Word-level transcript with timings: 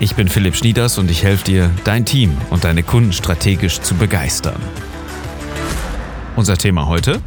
Ich 0.00 0.14
bin 0.16 0.28
Philipp 0.28 0.56
Schnieders 0.56 0.98
und 0.98 1.10
ich 1.10 1.22
helfe 1.22 1.44
dir, 1.44 1.70
dein 1.84 2.04
Team 2.04 2.36
und 2.50 2.64
deine 2.64 2.82
Kunden 2.82 3.12
strategisch 3.12 3.80
zu 3.80 3.94
begeistern. 3.94 4.60
Unser 6.34 6.56
Thema 6.56 6.86
heute? 6.86 7.20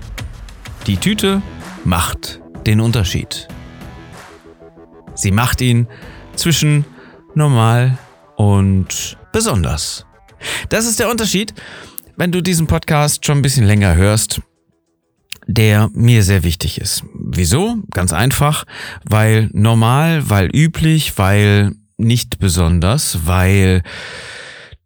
Die 0.88 0.98
Tüte 0.98 1.42
macht 1.84 2.42
den 2.66 2.82
Unterschied. 2.82 3.48
Sie 5.14 5.32
macht 5.32 5.62
ihn 5.62 5.88
zwischen 6.36 6.86
normal 7.34 7.98
und 8.36 9.18
besonders. 9.32 10.06
Das 10.70 10.86
ist 10.86 11.00
der 11.00 11.10
Unterschied, 11.10 11.54
wenn 12.18 12.32
du 12.32 12.42
diesen 12.42 12.68
Podcast 12.68 13.26
schon 13.26 13.40
ein 13.40 13.42
bisschen 13.42 13.66
länger 13.66 13.96
hörst, 13.96 14.42
der 15.48 15.90
mir 15.94 16.24
sehr 16.24 16.44
wichtig 16.44 16.82
ist. 16.82 17.04
Wieso? 17.14 17.78
Ganz 17.92 18.14
einfach, 18.14 18.66
weil 19.04 19.50
normal, 19.54 20.30
weil 20.30 20.50
üblich, 20.54 21.18
weil 21.18 21.74
nicht 21.98 22.40
besonders, 22.40 23.26
weil 23.26 23.84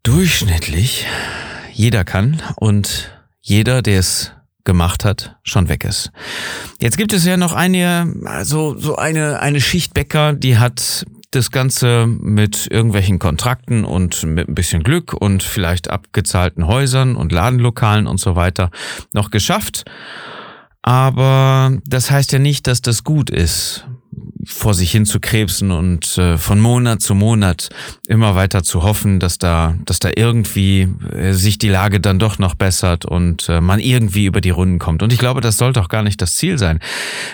durchschnittlich 0.03 1.05
jeder 1.73 2.03
kann 2.03 2.41
und 2.55 3.11
jeder, 3.41 3.81
der 3.81 3.99
es 3.99 4.31
gemacht 4.63 5.05
hat, 5.05 5.37
schon 5.43 5.69
weg 5.69 5.83
ist. 5.83 6.11
Jetzt 6.79 6.97
gibt 6.97 7.13
es 7.13 7.25
ja 7.25 7.37
noch 7.37 7.53
eine, 7.53 8.13
also 8.25 8.77
so 8.77 8.95
eine, 8.97 9.39
eine 9.39 9.61
Schicht 9.61 9.93
Bäcker, 9.93 10.33
die 10.33 10.57
hat 10.57 11.05
das 11.31 11.51
Ganze 11.51 12.07
mit 12.07 12.67
irgendwelchen 12.69 13.19
Kontrakten 13.19 13.85
und 13.85 14.23
mit 14.23 14.47
ein 14.47 14.55
bisschen 14.55 14.83
Glück 14.83 15.13
und 15.13 15.43
vielleicht 15.43 15.89
abgezahlten 15.89 16.67
Häusern 16.67 17.15
und 17.15 17.31
Ladenlokalen 17.31 18.07
und 18.07 18.19
so 18.19 18.35
weiter 18.35 18.71
noch 19.13 19.29
geschafft. 19.29 19.85
Aber 20.81 21.77
das 21.85 22.09
heißt 22.09 22.31
ja 22.31 22.39
nicht, 22.39 22.67
dass 22.67 22.81
das 22.81 23.03
gut 23.03 23.29
ist 23.29 23.85
vor 24.59 24.73
sich 24.73 24.91
hin 24.91 25.05
zu 25.05 25.21
krebsen 25.21 25.71
und 25.71 26.17
äh, 26.17 26.37
von 26.37 26.59
Monat 26.59 27.01
zu 27.01 27.15
Monat 27.15 27.69
immer 28.07 28.35
weiter 28.35 28.61
zu 28.61 28.83
hoffen, 28.83 29.21
dass 29.21 29.37
da, 29.37 29.75
dass 29.85 29.99
da 29.99 30.09
irgendwie 30.13 30.89
äh, 31.13 31.31
sich 31.31 31.57
die 31.57 31.69
Lage 31.69 32.01
dann 32.01 32.19
doch 32.19 32.39
noch 32.39 32.55
bessert 32.55 33.05
und 33.05 33.47
äh, 33.47 33.61
man 33.61 33.79
irgendwie 33.79 34.25
über 34.25 34.41
die 34.41 34.49
Runden 34.49 34.77
kommt. 34.77 35.01
Und 35.01 35.13
ich 35.13 35.19
glaube, 35.19 35.39
das 35.39 35.57
sollte 35.57 35.81
auch 35.81 35.87
gar 35.87 36.03
nicht 36.03 36.21
das 36.21 36.35
Ziel 36.35 36.57
sein. 36.57 36.79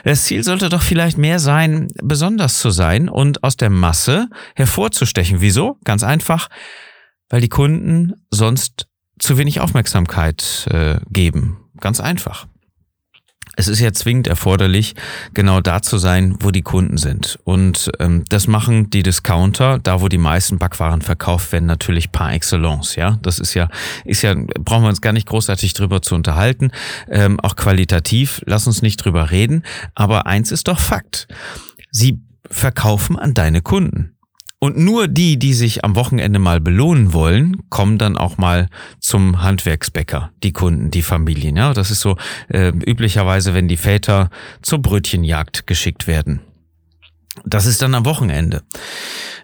Das 0.04 0.26
Ziel 0.26 0.44
sollte 0.44 0.70
doch 0.70 0.84
vielleicht 0.84 1.18
mehr 1.18 1.40
sein, 1.40 1.88
besonders 2.04 2.60
zu 2.60 2.70
sein 2.70 3.10
und 3.10 3.44
aus 3.44 3.58
der 3.58 3.72
Masse 3.72 4.30
hervorzustechen. 4.56 5.42
Wieso? 5.42 5.80
Ganz 5.84 6.04
einfach, 6.04 6.48
weil 7.30 7.42
die 7.42 7.50
Kunden 7.50 8.14
sonst 8.30 8.88
zu 9.18 9.40
wenig 9.40 9.62
Aufmerksamkeit 9.62 10.68
äh, 10.70 11.00
geben. 11.10 11.58
Ganz 11.80 12.00
einfach 12.00 12.46
es 13.56 13.68
ist 13.68 13.80
ja 13.80 13.94
zwingend 13.94 14.28
erforderlich, 14.28 14.96
genau 15.34 15.62
da 15.62 15.82
zu 15.82 15.98
sein, 15.98 16.36
wo 16.40 16.52
die 16.52 16.62
Kunden 16.62 16.98
sind. 16.98 17.40
Und 17.44 17.92
ähm, 18.00 18.24
das 18.30 18.48
machen 18.48 18.90
die 18.90 19.04
Discounter, 19.04 19.80
da 19.80 20.02
wo 20.02 20.08
die 20.08 20.18
meisten 20.18 20.58
Backwaren 20.58 21.02
verkauft 21.02 21.52
werden, 21.52 21.66
natürlich 21.66 22.12
par 22.12 22.34
excellence. 22.34 22.96
Ja, 22.96 23.20
das 23.22 23.40
ist 23.40 23.54
ja, 23.54 23.70
ist 24.04 24.22
ja, 24.22 24.36
brauchen 24.36 24.84
wir 24.84 24.90
uns 24.90 25.02
gar 25.02 25.14
nicht 25.14 25.28
großartig 25.28 25.74
drüber 25.74 26.02
zu 26.02 26.16
unterhalten. 26.16 26.72
Ähm, 27.10 27.40
auch 27.40 27.56
qualitativ, 27.56 28.42
lass 28.46 28.68
uns 28.68 28.82
nicht 28.82 28.98
drüber 28.98 29.32
reden. 29.32 29.64
Aber 29.94 30.26
eins 30.26 30.52
ist 30.52 30.68
doch 30.68 30.80
Fakt: 30.80 31.28
Sie 31.92 32.20
verkaufen 32.50 33.18
an 33.18 33.34
deine 33.34 33.62
Kunden. 33.62 34.15
Und 34.60 34.78
nur 34.78 35.08
die, 35.08 35.38
die 35.38 35.54
sich 35.54 35.84
am 35.84 35.96
Wochenende 35.96 36.40
mal 36.40 36.60
belohnen 36.60 37.14
wollen, 37.14 37.58
kommen 37.70 37.98
dann 37.98 38.18
auch 38.18 38.38
mal 38.38 38.70
zum 39.00 39.42
Handwerksbäcker, 39.42 40.32
die 40.44 40.54
Kunden, 40.54 40.92
die 40.92 41.04
Familien. 41.04 41.58
Ja, 41.58 41.74
das 41.74 41.92
ist 41.92 42.00
so 42.00 42.18
äh, 42.48 42.70
üblicherweise, 42.70 43.54
wenn 43.54 43.68
die 43.68 43.78
Väter 43.78 44.30
zur 44.62 44.80
Brötchenjagd 44.80 45.68
geschickt 45.68 46.08
werden. 46.08 46.42
Das 47.44 47.66
ist 47.66 47.82
dann 47.82 47.96
am 47.96 48.06
Wochenende. 48.06 48.64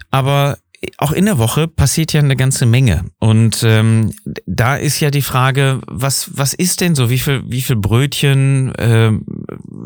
Aber 0.09 0.57
auch 0.97 1.11
in 1.11 1.25
der 1.25 1.37
Woche 1.37 1.67
passiert 1.67 2.13
ja 2.13 2.21
eine 2.21 2.35
ganze 2.35 2.65
Menge. 2.65 3.05
Und 3.19 3.63
ähm, 3.63 4.13
da 4.45 4.75
ist 4.75 4.99
ja 4.99 5.11
die 5.11 5.21
Frage, 5.21 5.81
was, 5.87 6.31
was 6.33 6.53
ist 6.53 6.81
denn 6.81 6.95
so? 6.95 7.09
Wie 7.09 7.19
viel, 7.19 7.43
wie 7.45 7.61
viel 7.61 7.75
Brötchen, 7.75 8.73
äh, 8.75 9.11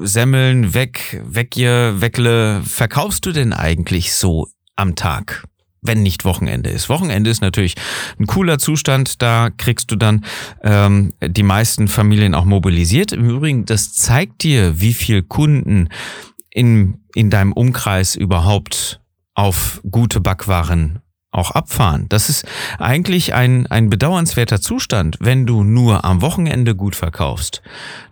Semmeln, 0.02 0.74
weg, 0.74 1.22
weg 1.26 1.58
ihr, 1.58 1.96
wegle 2.00 2.62
verkaufst 2.64 3.26
du 3.26 3.32
denn 3.32 3.52
eigentlich 3.52 4.14
so 4.14 4.48
am 4.76 4.96
Tag 4.96 5.44
wenn 5.88 6.04
nicht 6.04 6.26
Wochenende 6.26 6.70
ist. 6.70 6.90
Wochenende 6.90 7.30
ist 7.30 7.42
natürlich 7.42 7.76
ein 8.20 8.26
cooler 8.26 8.58
Zustand, 8.58 9.22
da 9.22 9.50
kriegst 9.56 9.92
du 9.92 9.96
dann 9.96 10.26
ähm, 10.64 11.14
die 11.22 11.44
meisten 11.44 11.88
Familien 11.88 12.34
auch 12.34 12.46
mobilisiert. 12.46 13.12
Im 13.12 13.30
Übrigen, 13.30 13.66
das 13.66 13.94
zeigt 13.94 14.44
dir, 14.44 14.80
wie 14.82 14.94
viel 14.94 15.22
Kunden 15.22 15.90
in, 16.50 17.02
in 17.14 17.30
deinem 17.30 17.54
Umkreis 17.54 18.16
überhaupt 18.16 19.02
auf 19.34 19.82
gute 19.90 20.22
Backwaren 20.22 21.00
auch 21.32 21.52
abfahren. 21.52 22.06
Das 22.08 22.30
ist 22.30 22.46
eigentlich 22.80 23.34
ein, 23.34 23.68
ein 23.68 23.90
bedauernswerter 23.90 24.62
Zustand, 24.62 25.18
wenn 25.20 25.46
du 25.46 25.64
nur 25.64 26.06
am 26.06 26.22
Wochenende 26.22 26.76
gut 26.76 26.96
verkaufst. 26.96 27.62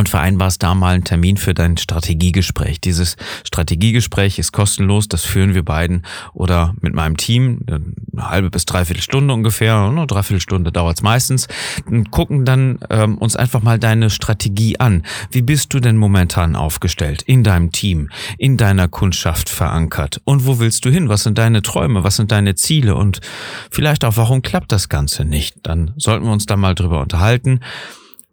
und 0.02 0.10
vereinbarst 0.10 0.64
da 0.64 0.74
mal 0.74 0.96
einen 0.96 1.04
Termin 1.04 1.38
für 1.38 1.54
dein 1.54 1.78
Strategiegespräch. 1.78 2.82
Dieses 2.82 3.18
Strategiegespräch 3.46 4.40
ist 4.40 4.52
kostenlos, 4.52 5.08
das 5.08 5.24
führen 5.24 5.54
wir 5.54 5.64
beiden 5.64 6.08
oder 6.34 6.74
mit 6.82 6.96
meinem 6.96 7.18
Team 7.18 7.60
eine 7.68 7.84
halbe 8.32 8.50
bis 8.50 8.66
dreiviertel 8.66 9.04
Stunde 9.04 9.32
ungefähr, 9.32 9.76
eine 9.76 10.08
Dreiviertelstunde 10.08 10.72
dauert's 10.72 11.04
meistens, 11.04 11.48
und 11.86 12.10
gucken 12.10 12.46
dann 12.46 12.80
ähm, 12.90 13.20
uns 13.20 13.36
einfach 13.36 13.62
mal 13.62 13.78
deine 13.78 14.10
Strategie 14.10 14.80
an. 14.80 15.04
Wie 15.30 15.44
bist 15.44 15.72
du 15.72 15.80
denn 15.80 15.98
momentan 15.98 16.56
aufgestellt 16.56 17.22
in 17.22 17.44
deinem 17.44 17.72
Team, 17.72 18.10
in 18.40 18.58
deiner 18.58 18.88
Kundschaft 18.88 19.50
verankert 19.50 20.20
und 20.24 20.48
wo 20.48 20.58
willst 20.58 20.84
du 20.84 20.90
hin? 20.90 21.10
Was 21.10 21.22
sind 21.22 21.38
deine 21.38 21.62
Träume? 21.62 22.04
Was 22.04 22.16
sind 22.16 22.32
deine 22.32 22.56
Ziele? 22.56 22.96
Und 22.96 23.22
vielleicht 23.70 24.04
auch, 24.04 24.18
warum 24.18 24.42
klappt 24.42 24.72
das 24.72 24.90
Ganze 24.90 25.26
nicht? 25.26 25.58
Dann 25.62 25.94
sollten 25.98 26.26
wir 26.26 26.32
uns 26.32 26.48
da 26.48 26.58
mal 26.58 26.74
drüber 26.74 27.02
unterhalten. 27.02 27.60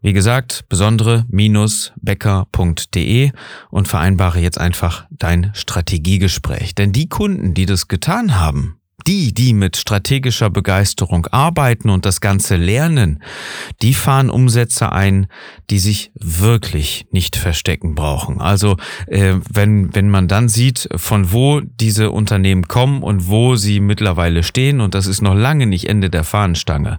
Wie 0.00 0.12
gesagt, 0.12 0.64
besondere-becker.de 0.68 3.32
und 3.70 3.88
vereinbare 3.88 4.38
jetzt 4.40 4.58
einfach 4.58 5.06
dein 5.10 5.50
Strategiegespräch. 5.54 6.76
Denn 6.76 6.92
die 6.92 7.08
Kunden, 7.08 7.54
die 7.54 7.66
das 7.66 7.88
getan 7.88 8.38
haben, 8.38 8.78
die, 9.08 9.32
die 9.32 9.54
mit 9.54 9.76
strategischer 9.76 10.50
Begeisterung 10.50 11.26
arbeiten 11.28 11.88
und 11.88 12.04
das 12.04 12.20
Ganze 12.20 12.56
lernen, 12.56 13.22
die 13.80 13.94
fahren 13.94 14.28
Umsätze 14.28 14.92
ein, 14.92 15.28
die 15.70 15.78
sich 15.78 16.12
wirklich 16.14 17.06
nicht 17.10 17.36
verstecken 17.36 17.94
brauchen. 17.94 18.40
Also 18.40 18.76
äh, 19.06 19.36
wenn, 19.50 19.94
wenn 19.94 20.10
man 20.10 20.28
dann 20.28 20.48
sieht, 20.48 20.88
von 20.94 21.32
wo 21.32 21.60
diese 21.60 22.10
Unternehmen 22.10 22.68
kommen 22.68 23.02
und 23.02 23.28
wo 23.28 23.56
sie 23.56 23.80
mittlerweile 23.80 24.42
stehen, 24.42 24.80
und 24.80 24.94
das 24.94 25.06
ist 25.06 25.22
noch 25.22 25.34
lange 25.34 25.66
nicht 25.66 25.88
Ende 25.88 26.10
der 26.10 26.24
Fahnenstange, 26.24 26.98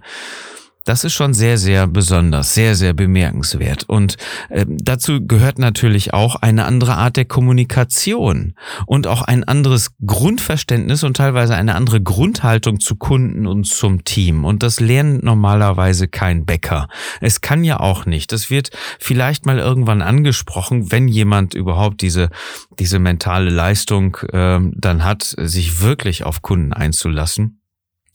das 0.84 1.04
ist 1.04 1.12
schon 1.12 1.34
sehr, 1.34 1.58
sehr 1.58 1.86
besonders, 1.86 2.54
sehr, 2.54 2.74
sehr 2.74 2.94
bemerkenswert. 2.94 3.84
Und 3.88 4.16
äh, 4.48 4.64
dazu 4.68 5.26
gehört 5.26 5.58
natürlich 5.58 6.14
auch 6.14 6.36
eine 6.36 6.64
andere 6.64 6.94
Art 6.94 7.16
der 7.16 7.26
Kommunikation 7.26 8.54
und 8.86 9.06
auch 9.06 9.22
ein 9.22 9.44
anderes 9.44 9.92
Grundverständnis 10.04 11.04
und 11.04 11.16
teilweise 11.16 11.54
eine 11.54 11.74
andere 11.74 12.00
Grundhaltung 12.00 12.80
zu 12.80 12.96
Kunden 12.96 13.46
und 13.46 13.66
zum 13.66 14.04
Team. 14.04 14.44
Und 14.44 14.62
das 14.62 14.80
lernt 14.80 15.22
normalerweise 15.22 16.08
kein 16.08 16.46
Bäcker. 16.46 16.88
Es 17.20 17.40
kann 17.40 17.64
ja 17.64 17.80
auch 17.80 18.06
nicht. 18.06 18.32
Das 18.32 18.50
wird 18.50 18.70
vielleicht 18.98 19.46
mal 19.46 19.58
irgendwann 19.58 20.02
angesprochen, 20.02 20.90
wenn 20.90 21.08
jemand 21.08 21.54
überhaupt 21.54 22.00
diese, 22.00 22.30
diese 22.78 22.98
mentale 22.98 23.50
Leistung 23.50 24.16
äh, 24.32 24.58
dann 24.72 25.04
hat, 25.04 25.22
sich 25.22 25.82
wirklich 25.82 26.24
auf 26.24 26.42
Kunden 26.42 26.72
einzulassen. 26.72 27.59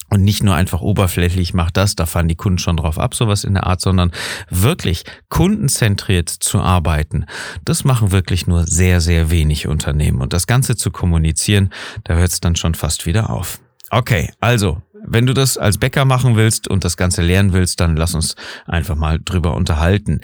Und 0.10 0.24
nicht 0.24 0.44
nur 0.44 0.56
einfach 0.56 0.82
oberflächlich, 0.82 1.54
mach 1.54 1.72
das, 1.72 1.96
da 1.96 2.06
fahren 2.06 2.28
die 2.28 2.36
Kunden 2.36 2.60
schon 2.60 2.78
drauf 2.78 3.00
ab, 3.00 3.16
sowas 3.16 3.44
in 3.44 3.56
der 3.56 3.66
Art, 3.66 3.82
sondern 3.82 4.12
wirklich 4.50 5.04
kundenzentriert 5.30 6.30
zu 6.30 6.60
arbeiten. 6.60 7.26
Das 7.66 7.84
machen 7.84 8.12
wirklich 8.12 8.46
nur 8.46 8.66
sehr, 8.66 9.02
sehr 9.02 9.32
wenig 9.32 9.68
Unternehmen. 9.68 10.22
Und 10.22 10.34
das 10.34 10.46
Ganze 10.46 10.76
zu 10.76 10.92
kommunizieren, 10.92 11.70
da 12.04 12.14
hört 12.16 12.32
es 12.32 12.40
dann 12.40 12.56
schon 12.56 12.76
fast 12.76 13.06
wieder 13.06 13.32
auf. 13.32 13.60
Okay, 13.90 14.32
also, 14.40 14.82
wenn 15.08 15.26
du 15.26 15.34
das 15.34 15.58
als 15.58 15.78
Bäcker 15.78 16.06
machen 16.06 16.36
willst 16.36 16.68
und 16.68 16.84
das 16.84 16.98
Ganze 16.98 17.22
lernen 17.22 17.54
willst, 17.54 17.80
dann 17.80 17.96
lass 17.96 18.14
uns 18.14 18.36
einfach 18.66 18.96
mal 18.96 19.20
drüber 19.24 19.56
unterhalten. 19.56 20.22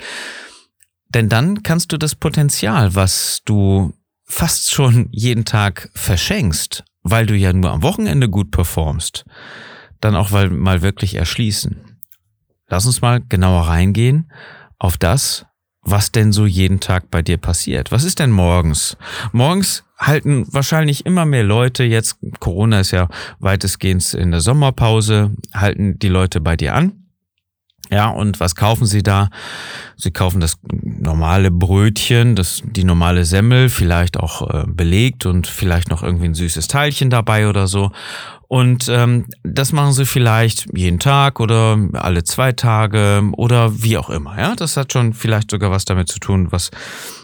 Denn 1.08 1.28
dann 1.28 1.62
kannst 1.62 1.92
du 1.92 1.98
das 1.98 2.14
Potenzial, 2.14 2.94
was 2.94 3.42
du 3.44 3.92
fast 4.24 4.72
schon 4.72 5.08
jeden 5.10 5.44
Tag 5.44 5.90
verschenkst, 5.94 6.84
weil 7.02 7.26
du 7.26 7.36
ja 7.36 7.52
nur 7.52 7.70
am 7.70 7.82
Wochenende 7.82 8.28
gut 8.28 8.50
performst, 8.50 9.24
dann 10.02 10.16
auch 10.16 10.30
mal 10.30 10.82
wirklich 10.82 11.14
erschließen. 11.14 11.76
Lass 12.68 12.86
uns 12.86 13.00
mal 13.02 13.20
genauer 13.20 13.68
reingehen 13.68 14.30
auf 14.78 14.96
das, 14.96 15.46
was 15.82 16.12
denn 16.12 16.32
so 16.32 16.46
jeden 16.46 16.80
Tag 16.80 17.10
bei 17.10 17.22
dir 17.22 17.38
passiert. 17.38 17.92
Was 17.92 18.04
ist 18.04 18.18
denn 18.18 18.30
morgens? 18.30 18.96
Morgens 19.32 19.84
halten 19.98 20.46
wahrscheinlich 20.52 21.06
immer 21.06 21.24
mehr 21.24 21.44
Leute, 21.44 21.84
jetzt 21.84 22.18
Corona 22.40 22.80
ist 22.80 22.90
ja 22.90 23.08
weitestgehend 23.38 24.14
in 24.14 24.30
der 24.30 24.40
Sommerpause, 24.40 25.32
halten 25.54 25.98
die 25.98 26.08
Leute 26.08 26.40
bei 26.40 26.56
dir 26.56 26.74
an. 26.74 27.02
Ja, 27.90 28.08
und 28.08 28.40
was 28.40 28.56
kaufen 28.56 28.86
Sie 28.86 29.02
da? 29.02 29.28
Sie 29.96 30.12
kaufen 30.12 30.40
das 30.40 30.56
normale 30.82 31.50
Brötchen, 31.50 32.36
das, 32.36 32.62
die 32.64 32.84
normale 32.84 33.26
Semmel, 33.26 33.68
vielleicht 33.68 34.18
auch 34.18 34.48
äh, 34.48 34.64
belegt 34.66 35.26
und 35.26 35.46
vielleicht 35.46 35.90
noch 35.90 36.02
irgendwie 36.02 36.24
ein 36.24 36.34
süßes 36.34 36.68
Teilchen 36.68 37.10
dabei 37.10 37.48
oder 37.48 37.66
so. 37.66 37.92
Und 38.52 38.86
ähm, 38.90 39.24
das 39.44 39.72
machen 39.72 39.94
sie 39.94 40.04
vielleicht 40.04 40.66
jeden 40.76 40.98
Tag 40.98 41.40
oder 41.40 41.78
alle 41.94 42.22
zwei 42.22 42.52
Tage 42.52 43.22
oder 43.38 43.82
wie 43.82 43.96
auch 43.96 44.10
immer. 44.10 44.38
Ja, 44.38 44.54
das 44.54 44.76
hat 44.76 44.92
schon 44.92 45.14
vielleicht 45.14 45.50
sogar 45.50 45.70
was 45.70 45.86
damit 45.86 46.08
zu 46.08 46.18
tun, 46.18 46.48
was 46.52 46.70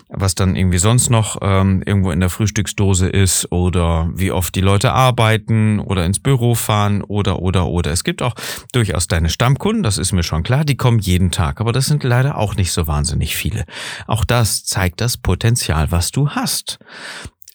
was 0.09 0.35
dann 0.35 0.57
irgendwie 0.57 0.79
sonst 0.79 1.11
noch 1.11 1.37
ähm, 1.43 1.83
irgendwo 1.85 2.13
in 2.13 2.21
der 2.21 2.31
Frühstücksdose 2.31 3.11
ist 3.11 3.53
oder 3.53 4.09
wie 4.15 4.33
oft 4.33 4.55
die 4.55 4.63
Leute 4.63 4.95
arbeiten 4.95 5.81
oder 5.81 6.07
ins 6.07 6.19
Büro 6.19 6.55
fahren 6.55 7.03
oder 7.03 7.43
oder 7.43 7.67
oder. 7.67 7.91
Es 7.91 8.05
gibt 8.05 8.23
auch 8.23 8.35
durchaus 8.73 9.07
deine 9.07 9.29
Stammkunden, 9.29 9.83
das 9.83 9.99
ist 9.99 10.13
mir 10.13 10.23
schon 10.23 10.45
klar, 10.45 10.65
die 10.65 10.79
kommen 10.79 10.99
jeden 10.99 11.31
Tag, 11.31 11.61
aber 11.61 11.73
das 11.73 11.85
sind 11.85 12.05
leider 12.05 12.39
auch 12.39 12.57
nicht 12.57 12.73
so 12.73 12.87
wahnsinnig 12.87 13.37
viele. 13.37 13.67
Auch 14.07 14.25
das 14.25 14.65
zeigt 14.65 15.03
das 15.03 15.19
Potenzial, 15.19 15.93
was 15.93 16.11
du 16.11 16.31
hast 16.31 16.79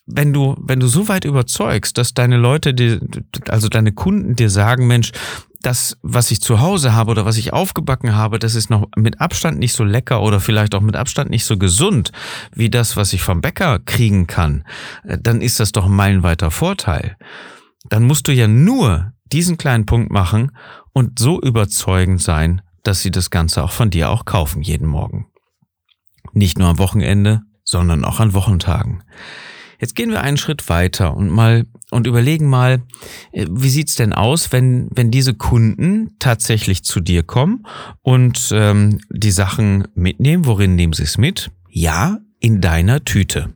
wenn 0.06 0.34
du, 0.34 0.56
wenn 0.60 0.80
du 0.80 0.88
so 0.88 1.08
weit 1.08 1.26
überzeugst, 1.26 1.98
dass 1.98 2.14
deine 2.14 2.38
Leute, 2.38 2.74
dir, 2.74 3.00
also 3.48 3.70
deine 3.70 3.94
Kunden 3.94 4.36
dir 4.36 4.50
sagen, 4.50 4.88
Mensch, 4.88 5.12
das, 5.62 5.98
was 6.02 6.30
ich 6.30 6.42
zu 6.42 6.60
Hause 6.60 6.94
habe 6.94 7.12
oder 7.12 7.26
was 7.26 7.38
ich 7.38 7.54
aufgebacken 7.54 8.16
habe, 8.16 8.38
das 8.38 8.54
ist 8.54 8.70
noch 8.70 8.88
mit 8.98 9.22
Abstand 9.22 9.60
nicht 9.60 9.74
so 9.74 9.86
lecker 9.86 10.22
oder 10.22 10.42
vielleicht 10.42 10.76
auch 10.76 10.82
mit 10.82 10.98
Abstand 10.98 11.30
nicht 11.30 11.46
so 11.46 11.58
gesund 11.58 12.12
wie 12.54 12.70
das, 12.70 12.98
was 12.98 13.14
ich 13.14 13.22
vom 13.22 13.40
Bäcker 13.40 13.80
kriegen 13.80 14.28
kann, 14.28 14.66
äh, 15.06 15.18
dann 15.20 15.42
ist 15.42 15.60
das 15.60 15.72
doch 15.72 15.86
ein 15.86 15.96
meilenweiter 15.96 16.52
Vorteil. 16.52 17.18
Dann 17.90 18.04
musst 18.04 18.28
du 18.28 18.34
ja 18.34 18.48
nur 18.48 19.14
diesen 19.32 19.58
kleinen 19.58 19.86
Punkt 19.86 20.12
machen 20.12 20.52
und 20.92 21.18
so 21.18 21.42
überzeugend 21.42 22.22
sein, 22.22 22.62
dass 22.84 23.02
sie 23.02 23.12
das 23.12 23.30
Ganze 23.30 23.64
auch 23.64 23.72
von 23.72 23.90
dir 23.90 24.10
auch 24.10 24.26
kaufen 24.26 24.62
jeden 24.62 24.88
Morgen. 24.88 25.28
Nicht 26.34 26.58
nur 26.58 26.68
am 26.68 26.80
Wochenende, 26.80 27.42
sondern 27.64 28.04
auch 28.04 28.20
an 28.20 28.34
Wochentagen. 28.34 29.04
Jetzt 29.84 29.96
gehen 29.96 30.12
wir 30.12 30.22
einen 30.22 30.38
Schritt 30.38 30.70
weiter 30.70 31.14
und 31.14 31.30
mal 31.30 31.66
und 31.92 32.08
überlegen 32.08 32.48
mal, 32.48 32.84
äh, 33.34 33.48
wie 33.50 33.68
sieht's 33.68 33.96
denn 33.96 34.14
aus, 34.14 34.54
wenn 34.54 34.88
wenn 34.96 35.12
diese 35.12 35.34
Kunden 35.34 36.16
tatsächlich 36.20 36.86
zu 36.86 37.02
dir 37.02 37.22
kommen 37.22 37.66
und 38.02 38.50
ähm, 38.54 39.00
die 39.10 39.32
Sachen 39.32 39.90
mitnehmen? 39.94 40.46
Worin 40.46 40.76
nehmen 40.76 40.94
sie 40.94 41.04
es 41.04 41.18
mit? 41.18 41.52
Ja, 41.70 42.20
in 42.40 42.62
deiner 42.62 43.04
Tüte. 43.04 43.56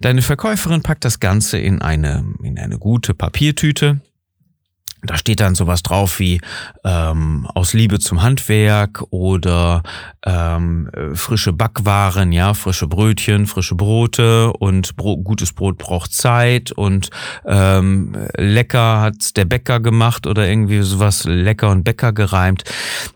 Deine 0.00 0.22
Verkäuferin 0.22 0.82
packt 0.82 1.04
das 1.04 1.18
Ganze 1.18 1.58
in 1.58 1.82
eine 1.82 2.24
in 2.44 2.60
eine 2.60 2.78
gute 2.78 3.12
Papiertüte 3.12 4.00
da 5.02 5.16
steht 5.16 5.40
dann 5.40 5.54
sowas 5.54 5.82
drauf 5.82 6.18
wie 6.18 6.40
ähm, 6.84 7.46
aus 7.54 7.72
Liebe 7.72 7.98
zum 7.98 8.22
Handwerk 8.22 9.02
oder 9.10 9.82
ähm, 10.24 10.90
frische 11.14 11.52
Backwaren, 11.52 12.32
ja, 12.32 12.54
frische 12.54 12.86
Brötchen, 12.86 13.46
frische 13.46 13.74
Brote 13.74 14.52
und 14.52 14.96
Bro 14.96 15.18
gutes 15.18 15.52
Brot 15.52 15.78
braucht 15.78 16.12
Zeit 16.12 16.72
und 16.72 17.10
ähm, 17.44 18.16
lecker 18.36 19.00
hat 19.00 19.36
der 19.36 19.44
Bäcker 19.44 19.80
gemacht 19.80 20.26
oder 20.26 20.48
irgendwie 20.48 20.82
sowas 20.82 21.24
lecker 21.24 21.70
und 21.70 21.84
Bäcker 21.84 22.12
gereimt. 22.12 22.64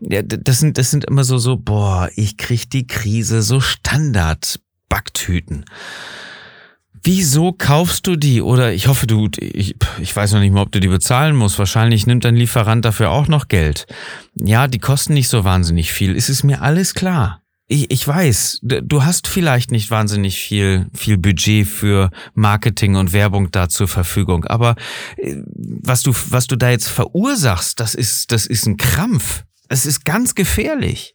Ja, 0.00 0.22
das 0.22 0.60
sind 0.60 0.78
das 0.78 0.90
sind 0.90 1.04
immer 1.04 1.24
so 1.24 1.38
so 1.38 1.56
boah, 1.56 2.08
ich 2.14 2.36
krieg 2.36 2.70
die 2.70 2.86
Krise, 2.86 3.42
so 3.42 3.60
Standard 3.60 4.60
Backtüten. 4.88 5.64
Wieso 7.02 7.52
kaufst 7.52 8.06
du 8.06 8.16
die? 8.16 8.42
Oder 8.42 8.72
ich 8.72 8.86
hoffe, 8.86 9.06
du, 9.06 9.28
ich, 9.38 9.74
ich 10.00 10.14
weiß 10.14 10.32
noch 10.32 10.40
nicht 10.40 10.52
mal, 10.52 10.62
ob 10.62 10.72
du 10.72 10.80
die 10.80 10.88
bezahlen 10.88 11.34
musst. 11.34 11.58
Wahrscheinlich 11.58 12.06
nimmt 12.06 12.24
dein 12.24 12.36
Lieferant 12.36 12.84
dafür 12.84 13.10
auch 13.10 13.26
noch 13.26 13.48
Geld. 13.48 13.86
Ja, 14.34 14.68
die 14.68 14.78
kosten 14.78 15.14
nicht 15.14 15.28
so 15.28 15.44
wahnsinnig 15.44 15.92
viel. 15.92 16.14
Es 16.14 16.28
ist 16.28 16.44
mir 16.44 16.60
alles 16.60 16.94
klar. 16.94 17.40
Ich, 17.68 17.90
ich 17.90 18.06
weiß, 18.06 18.58
du 18.62 19.04
hast 19.04 19.28
vielleicht 19.28 19.70
nicht 19.70 19.90
wahnsinnig 19.90 20.40
viel, 20.40 20.88
viel 20.92 21.16
Budget 21.16 21.68
für 21.68 22.10
Marketing 22.34 22.96
und 22.96 23.12
Werbung 23.12 23.50
da 23.52 23.68
zur 23.68 23.86
Verfügung. 23.86 24.44
Aber 24.44 24.74
äh, 25.16 25.36
was 25.46 26.02
du, 26.02 26.12
was 26.30 26.48
du 26.48 26.56
da 26.56 26.70
jetzt 26.70 26.88
verursachst, 26.88 27.80
das 27.80 27.94
ist, 27.94 28.32
das 28.32 28.46
ist 28.46 28.66
ein 28.66 28.76
Krampf. 28.76 29.44
Es 29.72 29.86
ist 29.86 30.04
ganz 30.04 30.34
gefährlich. 30.34 31.14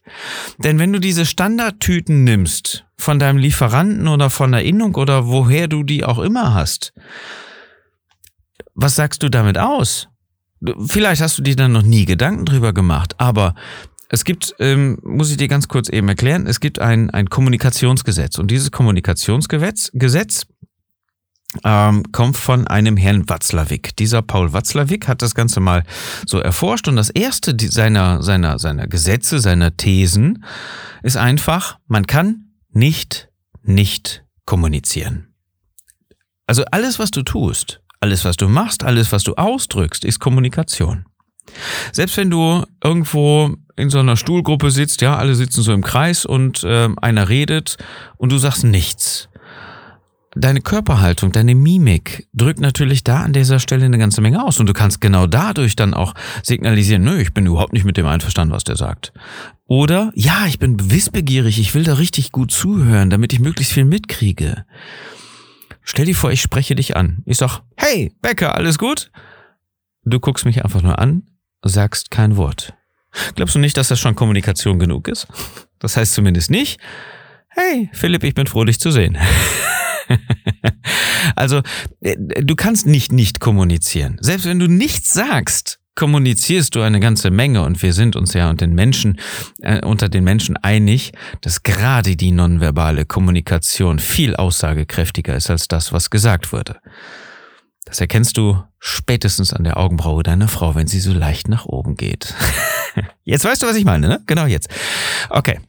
Denn 0.58 0.78
wenn 0.78 0.92
du 0.92 0.98
diese 0.98 1.26
Standardtüten 1.26 2.24
nimmst, 2.24 2.86
von 2.96 3.18
deinem 3.18 3.36
Lieferanten 3.38 4.08
oder 4.08 4.30
von 4.30 4.50
der 4.50 4.64
Innung 4.64 4.94
oder 4.94 5.26
woher 5.26 5.68
du 5.68 5.82
die 5.82 6.04
auch 6.04 6.18
immer 6.18 6.54
hast, 6.54 6.94
was 8.74 8.96
sagst 8.96 9.22
du 9.22 9.28
damit 9.28 9.58
aus? 9.58 10.08
Vielleicht 10.86 11.20
hast 11.20 11.36
du 11.36 11.42
dir 11.42 11.54
dann 11.54 11.72
noch 11.72 11.82
nie 11.82 12.06
Gedanken 12.06 12.46
drüber 12.46 12.72
gemacht, 12.72 13.14
aber 13.18 13.54
es 14.08 14.24
gibt, 14.24 14.54
ähm, 14.58 14.98
muss 15.02 15.30
ich 15.30 15.36
dir 15.36 15.48
ganz 15.48 15.68
kurz 15.68 15.90
eben 15.90 16.08
erklären, 16.08 16.46
es 16.46 16.60
gibt 16.60 16.78
ein, 16.78 17.10
ein 17.10 17.28
Kommunikationsgesetz 17.28 18.38
und 18.38 18.50
dieses 18.50 18.70
Kommunikationsgesetz 18.70 19.90
Gesetz, 19.92 20.46
ähm, 21.64 22.02
kommt 22.12 22.36
von 22.36 22.66
einem 22.66 22.96
Herrn 22.96 23.28
Watzlawick. 23.28 23.96
Dieser 23.96 24.22
Paul 24.22 24.52
Watzlawick 24.52 25.08
hat 25.08 25.22
das 25.22 25.34
Ganze 25.34 25.60
mal 25.60 25.84
so 26.26 26.38
erforscht 26.38 26.88
und 26.88 26.96
das 26.96 27.10
erste 27.10 27.56
seiner, 27.58 28.22
seiner, 28.22 28.58
seiner 28.58 28.86
Gesetze, 28.86 29.38
seiner 29.38 29.76
Thesen 29.76 30.44
ist 31.02 31.16
einfach, 31.16 31.78
man 31.86 32.06
kann 32.06 32.50
nicht, 32.70 33.28
nicht 33.62 34.24
kommunizieren. 34.44 35.28
Also 36.46 36.64
alles, 36.70 36.98
was 36.98 37.10
du 37.10 37.22
tust, 37.22 37.80
alles, 38.00 38.24
was 38.24 38.36
du 38.36 38.48
machst, 38.48 38.84
alles, 38.84 39.12
was 39.12 39.24
du 39.24 39.34
ausdrückst, 39.34 40.04
ist 40.04 40.20
Kommunikation. 40.20 41.06
Selbst 41.92 42.16
wenn 42.16 42.30
du 42.30 42.64
irgendwo 42.82 43.54
in 43.76 43.90
so 43.90 43.98
einer 43.98 44.16
Stuhlgruppe 44.16 44.70
sitzt, 44.70 45.00
ja, 45.00 45.16
alle 45.16 45.34
sitzen 45.34 45.62
so 45.62 45.72
im 45.72 45.82
Kreis 45.82 46.24
und 46.24 46.64
äh, 46.64 46.88
einer 47.00 47.28
redet 47.28 47.76
und 48.16 48.32
du 48.32 48.38
sagst 48.38 48.64
nichts, 48.64 49.28
deine 50.36 50.60
Körperhaltung, 50.60 51.32
deine 51.32 51.54
Mimik 51.54 52.28
drückt 52.34 52.60
natürlich 52.60 53.02
da 53.02 53.22
an 53.22 53.32
dieser 53.32 53.58
Stelle 53.58 53.86
eine 53.86 53.98
ganze 53.98 54.20
Menge 54.20 54.44
aus. 54.44 54.60
Und 54.60 54.66
du 54.66 54.72
kannst 54.72 55.00
genau 55.00 55.26
dadurch 55.26 55.76
dann 55.76 55.94
auch 55.94 56.14
signalisieren, 56.42 57.02
nö, 57.02 57.18
ich 57.18 57.32
bin 57.32 57.46
überhaupt 57.46 57.72
nicht 57.72 57.84
mit 57.84 57.96
dem 57.96 58.06
einverstanden, 58.06 58.54
was 58.54 58.64
der 58.64 58.76
sagt. 58.76 59.12
Oder, 59.66 60.12
ja, 60.14 60.46
ich 60.46 60.58
bin 60.58 60.90
wissbegierig, 60.90 61.58
ich 61.58 61.74
will 61.74 61.84
da 61.84 61.94
richtig 61.94 62.30
gut 62.30 62.52
zuhören, 62.52 63.10
damit 63.10 63.32
ich 63.32 63.40
möglichst 63.40 63.72
viel 63.72 63.84
mitkriege. 63.84 64.64
Stell 65.82 66.04
dir 66.04 66.14
vor, 66.14 66.30
ich 66.30 66.42
spreche 66.42 66.74
dich 66.74 66.96
an. 66.96 67.22
Ich 67.24 67.38
sag, 67.38 67.60
hey, 67.76 68.12
Becker, 68.20 68.54
alles 68.54 68.78
gut? 68.78 69.10
Du 70.04 70.20
guckst 70.20 70.44
mich 70.44 70.64
einfach 70.64 70.82
nur 70.82 70.98
an, 70.98 71.22
sagst 71.62 72.10
kein 72.10 72.36
Wort. 72.36 72.74
Glaubst 73.34 73.54
du 73.54 73.58
nicht, 73.58 73.76
dass 73.76 73.88
das 73.88 73.98
schon 73.98 74.14
Kommunikation 74.14 74.78
genug 74.78 75.08
ist? 75.08 75.26
Das 75.78 75.96
heißt 75.96 76.12
zumindest 76.12 76.50
nicht, 76.50 76.80
hey, 77.48 77.88
Philipp, 77.92 78.22
ich 78.24 78.34
bin 78.34 78.46
froh, 78.46 78.64
dich 78.64 78.78
zu 78.78 78.90
sehen. 78.90 79.16
also, 81.36 81.62
äh, 82.00 82.16
du 82.16 82.56
kannst 82.56 82.86
nicht 82.86 83.12
nicht 83.12 83.40
kommunizieren. 83.40 84.18
Selbst 84.20 84.46
wenn 84.46 84.58
du 84.58 84.66
nichts 84.66 85.12
sagst, 85.12 85.80
kommunizierst 85.96 86.74
du 86.74 86.82
eine 86.82 87.00
ganze 87.00 87.30
Menge 87.30 87.62
und 87.62 87.82
wir 87.82 87.92
sind 87.92 88.16
uns 88.16 88.34
ja 88.34 88.48
unter 88.50 88.66
den 88.66 88.74
Menschen, 88.74 89.18
äh, 89.62 89.84
unter 89.84 90.08
den 90.08 90.24
Menschen 90.24 90.56
einig, 90.58 91.12
dass 91.40 91.62
gerade 91.62 92.16
die 92.16 92.30
nonverbale 92.30 93.06
Kommunikation 93.06 93.98
viel 93.98 94.36
aussagekräftiger 94.36 95.34
ist 95.34 95.50
als 95.50 95.68
das, 95.68 95.92
was 95.92 96.10
gesagt 96.10 96.52
wurde. 96.52 96.76
Das 97.86 98.00
erkennst 98.00 98.36
du 98.36 98.62
spätestens 98.78 99.52
an 99.52 99.64
der 99.64 99.78
Augenbraue 99.78 100.22
deiner 100.22 100.48
Frau, 100.48 100.74
wenn 100.74 100.86
sie 100.86 101.00
so 101.00 101.12
leicht 101.12 101.48
nach 101.48 101.66
oben 101.66 101.96
geht. 101.96 102.34
jetzt 103.24 103.44
weißt 103.44 103.62
du, 103.62 103.66
was 103.66 103.76
ich 103.76 103.84
meine, 103.84 104.08
ne? 104.08 104.22
Genau 104.26 104.44
jetzt. 104.46 104.68
Okay. 105.30 105.60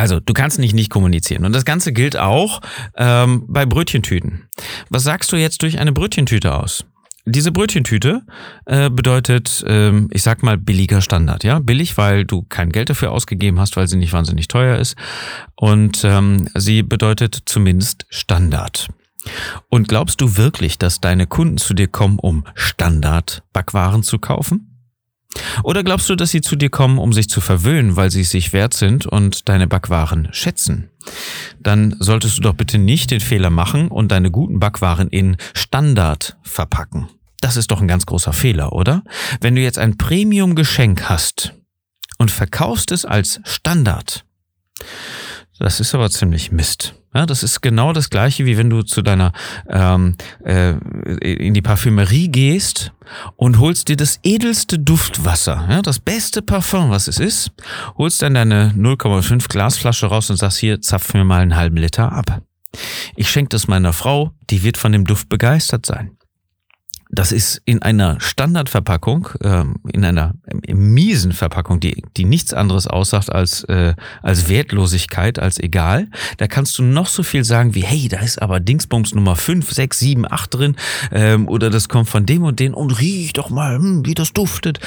Also, 0.00 0.18
du 0.18 0.32
kannst 0.32 0.58
nicht 0.58 0.72
nicht 0.72 0.88
kommunizieren. 0.88 1.44
Und 1.44 1.52
das 1.54 1.66
Ganze 1.66 1.92
gilt 1.92 2.16
auch 2.16 2.62
ähm, 2.96 3.44
bei 3.48 3.66
Brötchentüten. 3.66 4.48
Was 4.88 5.02
sagst 5.02 5.30
du 5.30 5.36
jetzt 5.36 5.60
durch 5.60 5.78
eine 5.78 5.92
Brötchentüte 5.92 6.54
aus? 6.54 6.86
diese 7.26 7.52
Brötchentüte 7.52 8.22
äh, 8.64 8.88
bedeutet, 8.88 9.62
ähm, 9.66 10.08
ich 10.10 10.22
sag 10.22 10.42
mal, 10.42 10.56
billiger 10.56 11.02
Standard. 11.02 11.44
Ja, 11.44 11.58
billig, 11.58 11.98
weil 11.98 12.24
du 12.24 12.46
kein 12.48 12.70
Geld 12.70 12.88
dafür 12.88 13.12
ausgegeben 13.12 13.60
hast, 13.60 13.76
weil 13.76 13.86
sie 13.86 13.98
nicht 13.98 14.14
wahnsinnig 14.14 14.48
teuer 14.48 14.78
ist. 14.78 14.96
Und 15.54 16.02
ähm, 16.02 16.48
sie 16.54 16.82
bedeutet 16.82 17.42
zumindest 17.44 18.06
Standard. 18.08 18.88
Und 19.68 19.86
glaubst 19.86 20.22
du 20.22 20.38
wirklich, 20.38 20.78
dass 20.78 21.02
deine 21.02 21.26
Kunden 21.26 21.58
zu 21.58 21.74
dir 21.74 21.88
kommen, 21.88 22.18
um 22.18 22.46
Standard-Backwaren 22.54 24.02
zu 24.02 24.18
kaufen? 24.18 24.79
Oder 25.62 25.84
glaubst 25.84 26.08
du, 26.08 26.16
dass 26.16 26.30
sie 26.30 26.40
zu 26.40 26.56
dir 26.56 26.70
kommen, 26.70 26.98
um 26.98 27.12
sich 27.12 27.28
zu 27.28 27.40
verwöhnen, 27.40 27.96
weil 27.96 28.10
sie 28.10 28.22
es 28.22 28.30
sich 28.30 28.52
wert 28.52 28.74
sind 28.74 29.06
und 29.06 29.48
deine 29.48 29.66
Backwaren 29.66 30.28
schätzen? 30.32 30.90
Dann 31.60 31.96
solltest 31.98 32.38
du 32.38 32.42
doch 32.42 32.54
bitte 32.54 32.78
nicht 32.78 33.10
den 33.10 33.20
Fehler 33.20 33.50
machen 33.50 33.88
und 33.88 34.10
deine 34.10 34.30
guten 34.30 34.58
Backwaren 34.58 35.08
in 35.08 35.36
Standard 35.54 36.36
verpacken. 36.42 37.08
Das 37.40 37.56
ist 37.56 37.70
doch 37.70 37.80
ein 37.80 37.88
ganz 37.88 38.06
großer 38.06 38.32
Fehler, 38.32 38.72
oder? 38.72 39.02
Wenn 39.40 39.54
du 39.54 39.62
jetzt 39.62 39.78
ein 39.78 39.96
Premium-Geschenk 39.96 41.08
hast 41.08 41.54
und 42.18 42.30
verkaufst 42.30 42.92
es 42.92 43.04
als 43.04 43.40
Standard, 43.44 44.24
das 45.58 45.80
ist 45.80 45.94
aber 45.94 46.10
ziemlich 46.10 46.52
Mist. 46.52 46.94
Ja, 47.12 47.26
das 47.26 47.42
ist 47.42 47.60
genau 47.60 47.92
das 47.92 48.08
gleiche, 48.08 48.46
wie 48.46 48.56
wenn 48.56 48.70
du 48.70 48.82
zu 48.82 49.02
deiner 49.02 49.32
ähm, 49.68 50.14
äh, 50.44 50.74
in 51.20 51.54
die 51.54 51.62
Parfümerie 51.62 52.28
gehst 52.28 52.92
und 53.34 53.58
holst 53.58 53.88
dir 53.88 53.96
das 53.96 54.20
edelste 54.22 54.78
Duftwasser, 54.78 55.66
ja, 55.68 55.82
das 55.82 55.98
beste 55.98 56.40
Parfum, 56.40 56.90
was 56.90 57.08
es 57.08 57.18
ist, 57.18 57.50
holst 57.98 58.22
dann 58.22 58.34
deine 58.34 58.72
0,5 58.76 59.48
Glasflasche 59.48 60.06
raus 60.06 60.30
und 60.30 60.36
sagst 60.36 60.58
hier, 60.58 60.80
zapf 60.80 61.12
mir 61.14 61.24
mal 61.24 61.40
einen 61.40 61.56
halben 61.56 61.78
Liter 61.78 62.12
ab. 62.12 62.42
Ich 63.16 63.28
schenke 63.28 63.48
das 63.48 63.66
meiner 63.66 63.92
Frau, 63.92 64.30
die 64.48 64.62
wird 64.62 64.76
von 64.76 64.92
dem 64.92 65.04
Duft 65.04 65.28
begeistert 65.28 65.86
sein. 65.86 66.16
Das 67.12 67.32
ist 67.32 67.60
in 67.64 67.82
einer 67.82 68.20
Standardverpackung, 68.20 69.28
ähm, 69.42 69.76
in 69.92 70.04
einer 70.04 70.34
miesen 70.68 71.32
Verpackung, 71.32 71.80
die, 71.80 72.04
die 72.16 72.24
nichts 72.24 72.54
anderes 72.54 72.86
aussagt 72.86 73.32
als, 73.32 73.64
äh, 73.64 73.94
als 74.22 74.48
Wertlosigkeit, 74.48 75.38
als 75.38 75.58
egal. 75.58 76.08
Da 76.38 76.46
kannst 76.46 76.78
du 76.78 76.82
noch 76.82 77.06
so 77.06 77.22
viel 77.22 77.44
sagen 77.44 77.74
wie, 77.74 77.82
hey, 77.82 78.08
da 78.08 78.20
ist 78.20 78.40
aber 78.40 78.60
Dingsbums 78.60 79.14
Nummer 79.14 79.34
5, 79.34 79.70
6, 79.70 79.98
7, 79.98 80.30
8 80.30 80.54
drin 80.54 80.76
ähm, 81.10 81.48
oder 81.48 81.70
das 81.70 81.88
kommt 81.88 82.08
von 82.08 82.26
dem 82.26 82.44
und 82.44 82.60
den 82.60 82.74
und 82.74 83.00
riech 83.00 83.32
doch 83.32 83.50
mal, 83.50 83.76
hm, 83.76 84.06
wie 84.06 84.14
das 84.14 84.32
duftet. 84.32 84.78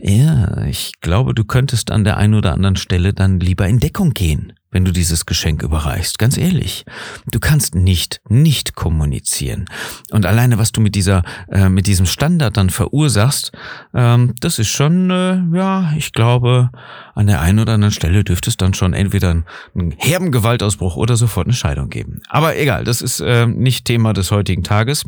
Ja, 0.00 0.64
ich 0.64 1.00
glaube, 1.00 1.32
du 1.34 1.44
könntest 1.44 1.90
an 1.90 2.02
der 2.02 2.16
einen 2.16 2.34
oder 2.34 2.52
anderen 2.52 2.76
Stelle 2.76 3.12
dann 3.12 3.38
lieber 3.38 3.68
in 3.68 3.78
Deckung 3.78 4.14
gehen 4.14 4.52
wenn 4.72 4.84
du 4.84 4.90
dieses 4.90 5.26
Geschenk 5.26 5.62
überreichst. 5.62 6.18
Ganz 6.18 6.36
ehrlich, 6.36 6.84
du 7.30 7.38
kannst 7.38 7.74
nicht 7.74 8.20
nicht 8.28 8.74
kommunizieren. 8.74 9.66
Und 10.10 10.26
alleine, 10.26 10.58
was 10.58 10.72
du 10.72 10.80
mit 10.80 10.94
dieser 10.94 11.22
äh, 11.50 11.68
mit 11.68 11.86
diesem 11.86 12.06
Standard 12.06 12.56
dann 12.56 12.70
verursachst, 12.70 13.52
ähm, 13.94 14.34
das 14.40 14.58
ist 14.58 14.68
schon, 14.68 15.10
äh, 15.10 15.42
ja, 15.54 15.92
ich 15.96 16.12
glaube, 16.12 16.70
an 17.14 17.26
der 17.26 17.40
einen 17.40 17.60
oder 17.60 17.74
anderen 17.74 17.92
Stelle 17.92 18.24
dürfte 18.24 18.50
es 18.50 18.56
dann 18.56 18.74
schon 18.74 18.94
entweder 18.94 19.30
einen, 19.30 19.44
einen 19.74 19.92
herben 19.92 20.32
Gewaltausbruch 20.32 20.96
oder 20.96 21.16
sofort 21.16 21.46
eine 21.46 21.54
Scheidung 21.54 21.90
geben. 21.90 22.22
Aber 22.28 22.56
egal, 22.56 22.84
das 22.84 23.02
ist 23.02 23.20
äh, 23.20 23.46
nicht 23.46 23.84
Thema 23.84 24.14
des 24.14 24.30
heutigen 24.30 24.64
Tages, 24.64 25.04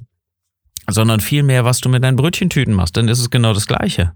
sondern 0.89 1.21
vielmehr, 1.21 1.65
was 1.65 1.81
du 1.81 1.89
mit 1.89 2.05
deinen 2.05 2.17
Brötchentüten 2.17 2.75
machst. 2.75 2.97
Denn 2.97 3.07
das 3.07 3.19
ist 3.19 3.31
genau 3.31 3.55
das 3.55 3.67
Gleiche. 3.67 4.13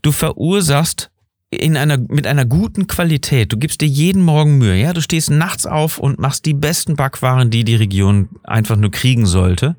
Du 0.00 0.12
verursachst 0.12 1.11
in 1.52 1.76
einer, 1.76 1.98
mit 1.98 2.26
einer 2.26 2.46
guten 2.46 2.86
Qualität. 2.86 3.52
Du 3.52 3.58
gibst 3.58 3.82
dir 3.82 3.88
jeden 3.88 4.22
Morgen 4.22 4.56
Mühe, 4.56 4.74
ja. 4.74 4.94
Du 4.94 5.02
stehst 5.02 5.30
nachts 5.30 5.66
auf 5.66 5.98
und 5.98 6.18
machst 6.18 6.46
die 6.46 6.54
besten 6.54 6.96
Backwaren, 6.96 7.50
die 7.50 7.64
die 7.64 7.74
Region 7.74 8.30
einfach 8.42 8.76
nur 8.76 8.90
kriegen 8.90 9.26
sollte 9.26 9.76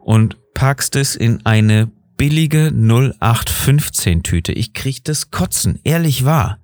und 0.00 0.36
packst 0.54 0.96
es 0.96 1.14
in 1.14 1.44
eine 1.44 1.90
billige 2.16 2.72
0815 2.72 4.22
Tüte. 4.22 4.52
Ich 4.52 4.72
krieg 4.72 5.04
das 5.04 5.30
Kotzen, 5.30 5.78
ehrlich 5.84 6.24
wahr. 6.24 6.58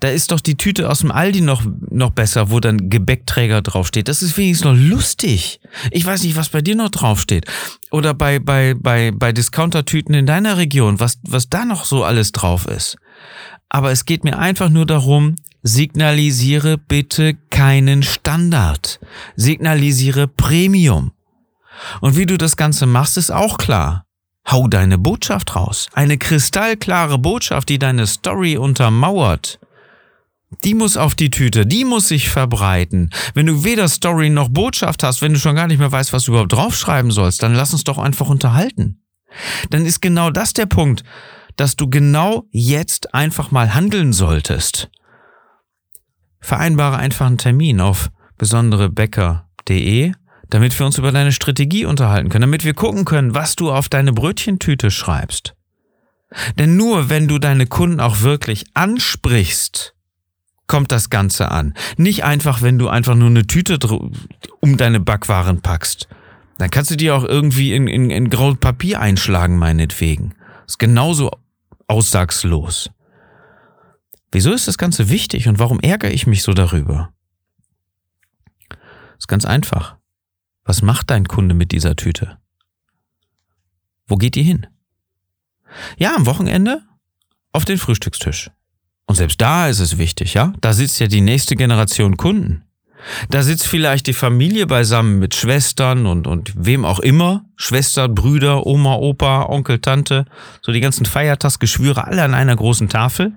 Da 0.00 0.08
ist 0.08 0.32
doch 0.32 0.40
die 0.40 0.56
Tüte 0.56 0.90
aus 0.90 1.00
dem 1.00 1.12
Aldi 1.12 1.40
noch, 1.40 1.62
noch 1.88 2.10
besser, 2.10 2.50
wo 2.50 2.58
dann 2.58 2.90
Gebäckträger 2.90 3.62
draufsteht. 3.62 4.08
Das 4.08 4.22
ist 4.22 4.36
wenigstens 4.36 4.64
noch 4.64 4.76
lustig. 4.76 5.60
Ich 5.92 6.04
weiß 6.04 6.24
nicht, 6.24 6.36
was 6.36 6.48
bei 6.48 6.62
dir 6.62 6.74
noch 6.74 6.88
draufsteht. 6.88 7.46
Oder 7.90 8.12
bei, 8.12 8.40
bei, 8.40 8.74
bei, 8.74 9.12
bei 9.12 9.32
Discounter-Tüten 9.32 10.14
in 10.14 10.26
deiner 10.26 10.56
Region, 10.56 10.98
was, 10.98 11.18
was 11.22 11.48
da 11.48 11.64
noch 11.64 11.84
so 11.84 12.04
alles 12.04 12.32
drauf 12.32 12.66
ist 12.66 12.96
aber 13.74 13.90
es 13.90 14.04
geht 14.04 14.22
mir 14.22 14.38
einfach 14.38 14.68
nur 14.68 14.84
darum, 14.84 15.36
signalisiere 15.62 16.76
bitte 16.76 17.34
keinen 17.48 18.02
Standard. 18.02 19.00
Signalisiere 19.34 20.28
Premium. 20.28 21.12
Und 22.02 22.18
wie 22.18 22.26
du 22.26 22.36
das 22.36 22.58
Ganze 22.58 22.84
machst, 22.84 23.16
ist 23.16 23.30
auch 23.30 23.56
klar. 23.56 24.04
Hau 24.46 24.68
deine 24.68 24.98
Botschaft 24.98 25.56
raus. 25.56 25.86
Eine 25.94 26.18
kristallklare 26.18 27.18
Botschaft, 27.18 27.70
die 27.70 27.78
deine 27.78 28.06
Story 28.06 28.58
untermauert. 28.58 29.58
Die 30.64 30.74
muss 30.74 30.98
auf 30.98 31.14
die 31.14 31.30
Tüte, 31.30 31.64
die 31.64 31.86
muss 31.86 32.08
sich 32.08 32.28
verbreiten. 32.28 33.08
Wenn 33.32 33.46
du 33.46 33.64
weder 33.64 33.88
Story 33.88 34.28
noch 34.28 34.50
Botschaft 34.50 35.02
hast, 35.02 35.22
wenn 35.22 35.32
du 35.32 35.40
schon 35.40 35.56
gar 35.56 35.66
nicht 35.66 35.78
mehr 35.78 35.90
weißt, 35.90 36.12
was 36.12 36.24
du 36.24 36.32
überhaupt 36.32 36.52
draufschreiben 36.52 37.10
sollst, 37.10 37.42
dann 37.42 37.54
lass 37.54 37.72
uns 37.72 37.84
doch 37.84 37.96
einfach 37.96 38.28
unterhalten. 38.28 39.00
Dann 39.70 39.86
ist 39.86 40.02
genau 40.02 40.30
das 40.30 40.52
der 40.52 40.66
Punkt 40.66 41.04
dass 41.56 41.76
du 41.76 41.88
genau 41.88 42.44
jetzt 42.50 43.14
einfach 43.14 43.50
mal 43.50 43.74
handeln 43.74 44.12
solltest. 44.12 44.90
Vereinbare 46.40 46.96
einfach 46.96 47.26
einen 47.26 47.38
Termin 47.38 47.80
auf 47.80 48.10
besonderebäcker.de, 48.38 50.12
damit 50.50 50.78
wir 50.78 50.86
uns 50.86 50.98
über 50.98 51.12
deine 51.12 51.32
Strategie 51.32 51.84
unterhalten 51.84 52.28
können, 52.28 52.42
damit 52.42 52.64
wir 52.64 52.74
gucken 52.74 53.04
können, 53.04 53.34
was 53.34 53.54
du 53.54 53.70
auf 53.70 53.88
deine 53.88 54.12
Brötchentüte 54.12 54.90
schreibst. 54.90 55.54
Denn 56.58 56.76
nur 56.76 57.08
wenn 57.08 57.28
du 57.28 57.38
deine 57.38 57.66
Kunden 57.66 58.00
auch 58.00 58.20
wirklich 58.20 58.64
ansprichst, 58.74 59.94
kommt 60.66 60.90
das 60.90 61.10
Ganze 61.10 61.50
an. 61.50 61.74
Nicht 61.96 62.24
einfach, 62.24 62.62
wenn 62.62 62.78
du 62.78 62.88
einfach 62.88 63.14
nur 63.14 63.28
eine 63.28 63.46
Tüte 63.46 63.78
um 64.60 64.76
deine 64.76 65.00
Backwaren 65.00 65.60
packst. 65.60 66.08
Dann 66.58 66.70
kannst 66.70 66.90
du 66.90 66.96
die 66.96 67.10
auch 67.10 67.24
irgendwie 67.24 67.74
in, 67.74 67.88
in, 67.88 68.10
in 68.10 68.30
graues 68.30 68.56
Papier 68.58 69.00
einschlagen, 69.00 69.58
meinetwegen. 69.58 70.34
ist 70.66 70.78
genauso 70.78 71.30
aussagslos. 71.86 72.90
Wieso 74.30 74.52
ist 74.52 74.68
das 74.68 74.78
Ganze 74.78 75.08
wichtig 75.08 75.48
und 75.48 75.58
warum 75.58 75.80
ärgere 75.80 76.10
ich 76.10 76.26
mich 76.26 76.42
so 76.42 76.52
darüber? 76.52 77.12
ist 79.22 79.28
ganz 79.28 79.44
einfach. 79.44 79.96
Was 80.64 80.82
macht 80.82 81.10
dein 81.10 81.28
Kunde 81.28 81.54
mit 81.54 81.70
dieser 81.70 81.94
Tüte? 81.94 82.38
Wo 84.06 84.16
geht 84.16 84.34
die 84.34 84.42
hin? 84.42 84.66
Ja, 85.96 86.16
am 86.16 86.26
Wochenende 86.26 86.82
auf 87.52 87.64
den 87.64 87.78
Frühstückstisch. 87.78 88.50
Und 89.06 89.14
selbst 89.14 89.40
da 89.40 89.68
ist 89.68 89.78
es 89.78 89.96
wichtig, 89.96 90.34
ja? 90.34 90.52
Da 90.60 90.72
sitzt 90.72 90.98
ja 90.98 91.06
die 91.06 91.20
nächste 91.20 91.54
Generation 91.54 92.16
Kunden. 92.16 92.64
Da 93.30 93.42
sitzt 93.42 93.68
vielleicht 93.68 94.06
die 94.06 94.12
Familie 94.12 94.66
beisammen 94.66 95.18
mit 95.18 95.34
Schwestern 95.34 96.06
und, 96.06 96.26
und 96.26 96.52
wem 96.56 96.84
auch 96.84 97.00
immer. 97.00 97.44
Schwestern, 97.56 98.14
Brüder, 98.14 98.66
Oma, 98.66 98.94
Opa, 98.94 99.46
Onkel, 99.46 99.78
Tante. 99.80 100.24
So 100.60 100.72
die 100.72 100.80
ganzen 100.80 101.06
Feiertagsgeschwüre 101.06 102.06
alle 102.06 102.22
an 102.22 102.34
einer 102.34 102.56
großen 102.56 102.88
Tafel. 102.88 103.32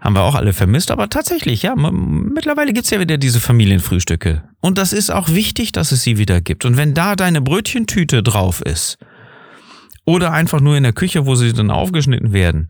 Haben 0.00 0.16
wir 0.16 0.22
auch 0.22 0.34
alle 0.34 0.52
vermisst, 0.52 0.90
aber 0.90 1.08
tatsächlich, 1.08 1.62
ja, 1.62 1.74
mittlerweile 1.74 2.74
gibt's 2.74 2.90
ja 2.90 3.00
wieder 3.00 3.16
diese 3.16 3.40
Familienfrühstücke. 3.40 4.42
Und 4.60 4.76
das 4.76 4.92
ist 4.92 5.10
auch 5.10 5.30
wichtig, 5.30 5.72
dass 5.72 5.92
es 5.92 6.02
sie 6.02 6.18
wieder 6.18 6.42
gibt. 6.42 6.66
Und 6.66 6.76
wenn 6.76 6.92
da 6.92 7.16
deine 7.16 7.40
Brötchentüte 7.40 8.22
drauf 8.22 8.60
ist, 8.60 8.98
oder 10.04 10.32
einfach 10.32 10.60
nur 10.60 10.76
in 10.76 10.82
der 10.82 10.92
Küche, 10.92 11.26
wo 11.26 11.34
sie 11.34 11.52
dann 11.52 11.70
aufgeschnitten 11.70 12.32
werden, 12.32 12.68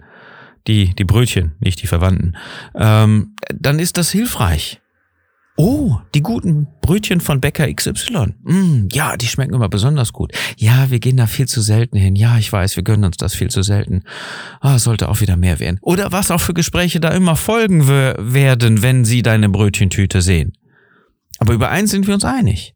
die, 0.67 0.95
die 0.95 1.05
Brötchen, 1.05 1.53
nicht 1.59 1.83
die 1.83 1.87
Verwandten, 1.87 2.37
ähm, 2.75 3.35
dann 3.53 3.79
ist 3.79 3.99
das 3.99 4.11
hilfreich. 4.11 4.81
Oh, 5.57 5.99
die 6.15 6.21
guten 6.21 6.67
Brötchen 6.81 7.21
von 7.21 7.41
Bäcker 7.41 7.73
XY. 7.73 8.35
Mm, 8.43 8.89
ja, 8.91 9.17
die 9.17 9.29
schmecken 9.29 9.55
immer 9.55 9.69
besonders 9.69 10.13
gut. 10.13 10.33
Ja, 10.57 10.91
wir 10.91 10.99
gehen 10.99 11.17
da 11.17 11.29
viel 11.29 11.47
zu 11.47 11.61
selten 11.61 11.97
hin. 11.97 12.17
Ja, 12.17 12.39
ich 12.39 12.53
weiß, 12.53 12.75
wir 12.75 12.83
gönnen 12.83 13.05
uns 13.05 13.19
das 13.19 13.35
viel 13.35 13.51
zu 13.51 13.63
selten. 13.63 14.03
Ah, 14.61 14.81
sollte 14.81 15.09
auch 15.09 15.21
wieder 15.21 15.37
mehr 15.37 15.61
werden. 15.61 15.79
Oder 15.81 16.11
was 16.11 16.33
auch 16.33 16.41
für 16.41 16.55
Gespräche 16.55 16.99
da 16.99 17.11
immer 17.11 17.37
folgen 17.37 17.87
werden, 17.87 18.83
wenn 18.83 19.05
sie 19.05 19.23
deine 19.23 19.49
Brötchentüte 19.49 20.23
sehen. 20.23 20.55
Aber 21.39 21.53
über 21.53 21.71
eins 21.71 21.93
sind 21.93 22.09
wir 22.09 22.15
uns 22.15 22.25
einig. 22.25 22.75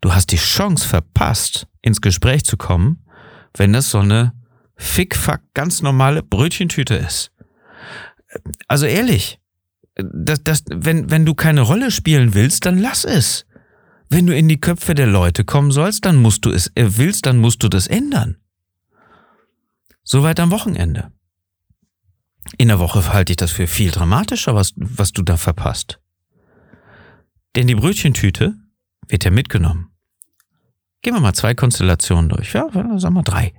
Du 0.00 0.14
hast 0.14 0.32
die 0.32 0.36
Chance 0.36 0.88
verpasst, 0.88 1.66
ins 1.82 2.00
Gespräch 2.00 2.44
zu 2.44 2.56
kommen, 2.56 3.04
wenn 3.54 3.74
das 3.74 3.90
so 3.90 3.98
eine 3.98 4.32
fick-fuck 4.76 5.40
ganz 5.52 5.82
normale 5.82 6.22
Brötchentüte 6.22 6.94
ist. 6.94 7.32
Also 8.66 8.86
ehrlich, 8.86 9.38
das, 9.94 10.42
das, 10.42 10.64
wenn, 10.68 11.10
wenn 11.10 11.26
du 11.26 11.34
keine 11.34 11.60
Rolle 11.62 11.90
spielen 11.90 12.34
willst, 12.34 12.66
dann 12.66 12.78
lass 12.78 13.04
es. 13.04 13.46
Wenn 14.08 14.26
du 14.26 14.36
in 14.36 14.48
die 14.48 14.60
Köpfe 14.60 14.94
der 14.94 15.06
Leute 15.06 15.44
kommen 15.44 15.70
sollst, 15.70 16.04
dann 16.04 16.16
musst 16.16 16.44
du 16.44 16.50
es 16.50 16.70
äh, 16.74 16.96
willst, 16.96 17.26
dann 17.26 17.38
musst 17.38 17.62
du 17.62 17.68
das 17.68 17.86
ändern. 17.86 18.36
Soweit 20.02 20.40
am 20.40 20.50
Wochenende. 20.50 21.12
In 22.58 22.68
der 22.68 22.78
Woche 22.78 23.12
halte 23.12 23.32
ich 23.32 23.36
das 23.36 23.52
für 23.52 23.66
viel 23.66 23.90
dramatischer, 23.90 24.54
was, 24.54 24.72
was 24.76 25.12
du 25.12 25.22
da 25.22 25.36
verpasst. 25.36 26.00
Denn 27.54 27.66
die 27.66 27.74
Brötchentüte 27.74 28.54
wird 29.08 29.24
ja 29.24 29.30
mitgenommen. 29.30 29.90
Gehen 31.02 31.14
wir 31.14 31.20
mal 31.20 31.34
zwei 31.34 31.54
Konstellationen 31.54 32.28
durch. 32.28 32.52
Ja, 32.52 32.68
sagen 32.98 33.14
wir 33.14 33.22
drei. 33.22 33.52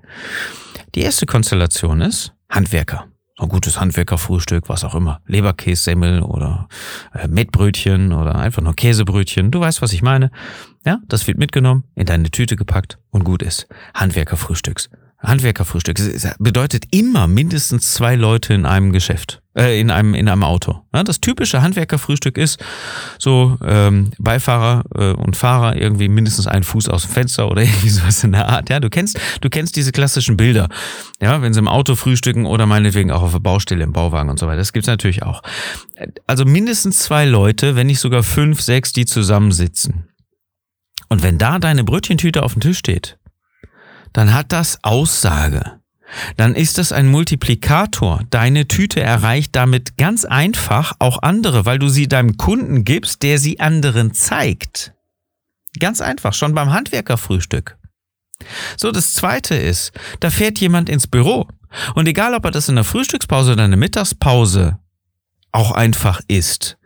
Die 0.95 1.01
erste 1.01 1.25
Konstellation 1.25 2.01
ist 2.01 2.33
Handwerker. 2.49 3.07
Ein 3.43 3.49
gutes 3.49 3.79
Handwerkerfrühstück, 3.79 4.69
was 4.69 4.85
auch 4.85 4.95
immer. 4.95 5.19
Leberkässemmel 5.27 6.21
oder 6.21 6.69
äh, 7.13 7.27
Mettbrötchen 7.27 8.13
oder 8.13 8.35
einfach 8.35 8.61
nur 8.61 8.73
Käsebrötchen. 8.73 9.51
Du 9.51 9.59
weißt, 9.59 9.81
was 9.81 9.91
ich 9.91 10.01
meine. 10.01 10.31
Ja, 10.85 10.99
das 11.09 11.27
wird 11.27 11.37
mitgenommen, 11.37 11.83
in 11.95 12.05
deine 12.05 12.31
Tüte 12.31 12.55
gepackt 12.55 12.99
und 13.09 13.25
gut 13.25 13.43
ist. 13.43 13.67
Handwerkerfrühstücks. 13.93 14.89
Handwerkerfrühstück 15.23 15.97
bedeutet 16.39 16.85
immer 16.91 17.27
mindestens 17.27 17.93
zwei 17.93 18.15
Leute 18.15 18.53
in 18.53 18.65
einem 18.65 18.91
Geschäft, 18.91 19.41
äh, 19.57 19.79
in 19.79 19.89
einem 19.89 20.13
in 20.13 20.27
einem 20.27 20.43
Auto. 20.43 20.81
Ja, 20.93 21.03
das 21.03 21.21
typische 21.21 21.61
Handwerkerfrühstück 21.61 22.37
ist 22.37 22.63
so 23.19 23.57
ähm, 23.65 24.11
Beifahrer 24.19 24.83
äh, 24.95 25.13
und 25.13 25.37
Fahrer 25.37 25.77
irgendwie 25.77 26.09
mindestens 26.09 26.45
einen 26.47 26.63
Fuß 26.63 26.89
aus 26.89 27.03
dem 27.03 27.11
Fenster 27.11 27.49
oder 27.49 27.61
irgendwie 27.63 27.89
sowas 27.89 28.23
in 28.23 28.33
der 28.33 28.49
Art. 28.49 28.69
Ja, 28.69 28.79
du 28.79 28.89
kennst 28.89 29.19
du 29.39 29.49
kennst 29.49 29.75
diese 29.77 29.93
klassischen 29.93 30.35
Bilder, 30.35 30.67
ja, 31.21 31.41
wenn 31.41 31.53
sie 31.53 31.59
im 31.59 31.69
Auto 31.69 31.95
frühstücken 31.95 32.45
oder 32.45 32.65
meinetwegen 32.65 33.11
auch 33.11 33.23
auf 33.23 33.31
der 33.31 33.39
Baustelle 33.39 33.83
im 33.83 33.93
Bauwagen 33.93 34.29
und 34.29 34.39
so 34.39 34.47
weiter. 34.47 34.57
Das 34.57 34.73
gibt's 34.73 34.87
natürlich 34.87 35.23
auch. 35.23 35.41
Also 36.27 36.43
mindestens 36.43 36.99
zwei 36.99 37.25
Leute, 37.25 37.75
wenn 37.75 37.87
nicht 37.87 37.99
sogar 37.99 38.23
fünf, 38.23 38.61
sechs, 38.61 38.91
die 38.91 39.05
zusammensitzen. 39.05 40.09
Und 41.07 41.23
wenn 41.23 41.37
da 41.37 41.59
deine 41.59 41.83
Brötchentüte 41.83 42.43
auf 42.43 42.53
dem 42.53 42.61
Tisch 42.61 42.79
steht 42.79 43.17
dann 44.13 44.33
hat 44.33 44.51
das 44.51 44.83
Aussage. 44.83 45.79
Dann 46.37 46.55
ist 46.55 46.77
es 46.77 46.91
ein 46.91 47.07
Multiplikator. 47.07 48.21
Deine 48.29 48.67
Tüte 48.67 49.01
erreicht 49.01 49.55
damit 49.55 49.97
ganz 49.97 50.25
einfach 50.25 50.93
auch 50.99 51.21
andere, 51.23 51.65
weil 51.65 51.79
du 51.79 51.89
sie 51.89 52.07
deinem 52.07 52.37
Kunden 52.37 52.83
gibst, 52.83 53.23
der 53.23 53.39
sie 53.39 53.59
anderen 53.59 54.13
zeigt. 54.13 54.93
Ganz 55.79 56.01
einfach, 56.01 56.33
schon 56.33 56.53
beim 56.53 56.71
Handwerkerfrühstück. 56.71 57.77
So, 58.77 58.91
das 58.91 59.13
zweite 59.13 59.55
ist, 59.55 59.91
da 60.19 60.29
fährt 60.29 60.59
jemand 60.59 60.89
ins 60.89 61.07
Büro. 61.07 61.47
Und 61.95 62.07
egal, 62.07 62.35
ob 62.35 62.45
er 62.45 62.51
das 62.51 62.69
in 62.69 62.75
der 62.75 62.83
Frühstückspause 62.83 63.53
oder 63.53 63.65
in 63.65 63.71
der 63.71 63.79
Mittagspause 63.79 64.77
auch 65.51 65.71
einfach 65.71 66.21
isst. 66.27 66.77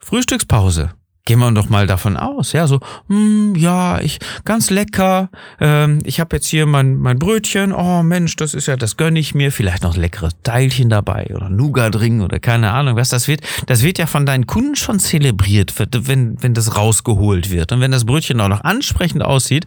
Frühstückspause. 0.00 0.94
Gehen 1.30 1.38
wir 1.38 1.52
doch 1.52 1.68
mal 1.68 1.86
davon 1.86 2.16
aus, 2.16 2.52
ja, 2.52 2.66
so, 2.66 2.80
hm, 3.06 3.54
ja, 3.54 4.00
ich, 4.00 4.18
ganz 4.44 4.68
lecker, 4.68 5.30
ähm, 5.60 6.00
ich 6.02 6.18
habe 6.18 6.34
jetzt 6.34 6.48
hier 6.48 6.66
mein, 6.66 6.96
mein 6.96 7.20
Brötchen, 7.20 7.72
oh 7.72 8.02
Mensch, 8.02 8.34
das 8.34 8.52
ist 8.52 8.66
ja, 8.66 8.74
das 8.74 8.96
gönne 8.96 9.20
ich 9.20 9.32
mir, 9.32 9.52
vielleicht 9.52 9.84
noch 9.84 9.96
leckeres 9.96 10.32
Teilchen 10.42 10.88
dabei 10.88 11.28
oder 11.32 11.48
Nougat-Ring 11.48 12.20
oder 12.22 12.40
keine 12.40 12.72
Ahnung, 12.72 12.96
was 12.96 13.10
das 13.10 13.28
wird. 13.28 13.42
Das 13.66 13.84
wird 13.84 13.98
ja 13.98 14.06
von 14.06 14.26
deinen 14.26 14.48
Kunden 14.48 14.74
schon 14.74 14.98
zelebriert, 14.98 15.72
wenn, 15.78 16.42
wenn 16.42 16.52
das 16.52 16.76
rausgeholt 16.76 17.52
wird. 17.52 17.70
Und 17.70 17.80
wenn 17.80 17.92
das 17.92 18.06
Brötchen 18.06 18.40
auch 18.40 18.48
noch 18.48 18.64
ansprechend 18.64 19.22
aussieht, 19.22 19.66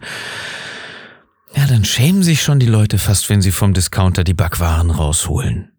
ja, 1.56 1.66
dann 1.66 1.86
schämen 1.86 2.22
sich 2.22 2.42
schon 2.42 2.60
die 2.60 2.66
Leute 2.66 2.98
fast, 2.98 3.30
wenn 3.30 3.40
sie 3.40 3.52
vom 3.52 3.72
Discounter 3.72 4.22
die 4.22 4.34
Backwaren 4.34 4.90
rausholen. 4.90 5.73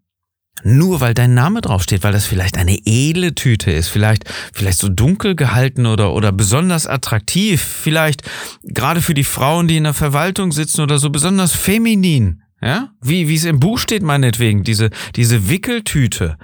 Nur 0.63 1.01
weil 1.01 1.13
dein 1.13 1.33
Name 1.33 1.61
draufsteht, 1.61 2.03
weil 2.03 2.13
das 2.13 2.25
vielleicht 2.25 2.57
eine 2.57 2.77
edle 2.85 3.35
Tüte 3.35 3.71
ist, 3.71 3.89
vielleicht, 3.89 4.23
vielleicht 4.53 4.79
so 4.79 4.89
dunkel 4.89 5.35
gehalten 5.35 5.85
oder, 5.85 6.13
oder 6.13 6.31
besonders 6.31 6.87
attraktiv, 6.87 7.61
vielleicht 7.61 8.23
gerade 8.63 9.01
für 9.01 9.13
die 9.13 9.25
Frauen, 9.25 9.67
die 9.67 9.77
in 9.77 9.83
der 9.83 9.93
Verwaltung 9.93 10.51
sitzen 10.51 10.81
oder 10.81 10.97
so 10.97 11.09
besonders 11.09 11.55
feminin, 11.55 12.41
ja? 12.61 12.89
Wie, 13.01 13.27
wie 13.27 13.35
es 13.35 13.43
im 13.43 13.59
Buch 13.59 13.77
steht, 13.77 14.01
meinetwegen, 14.01 14.63
diese, 14.63 14.89
diese 15.15 15.49
Wickeltüte 15.49 16.37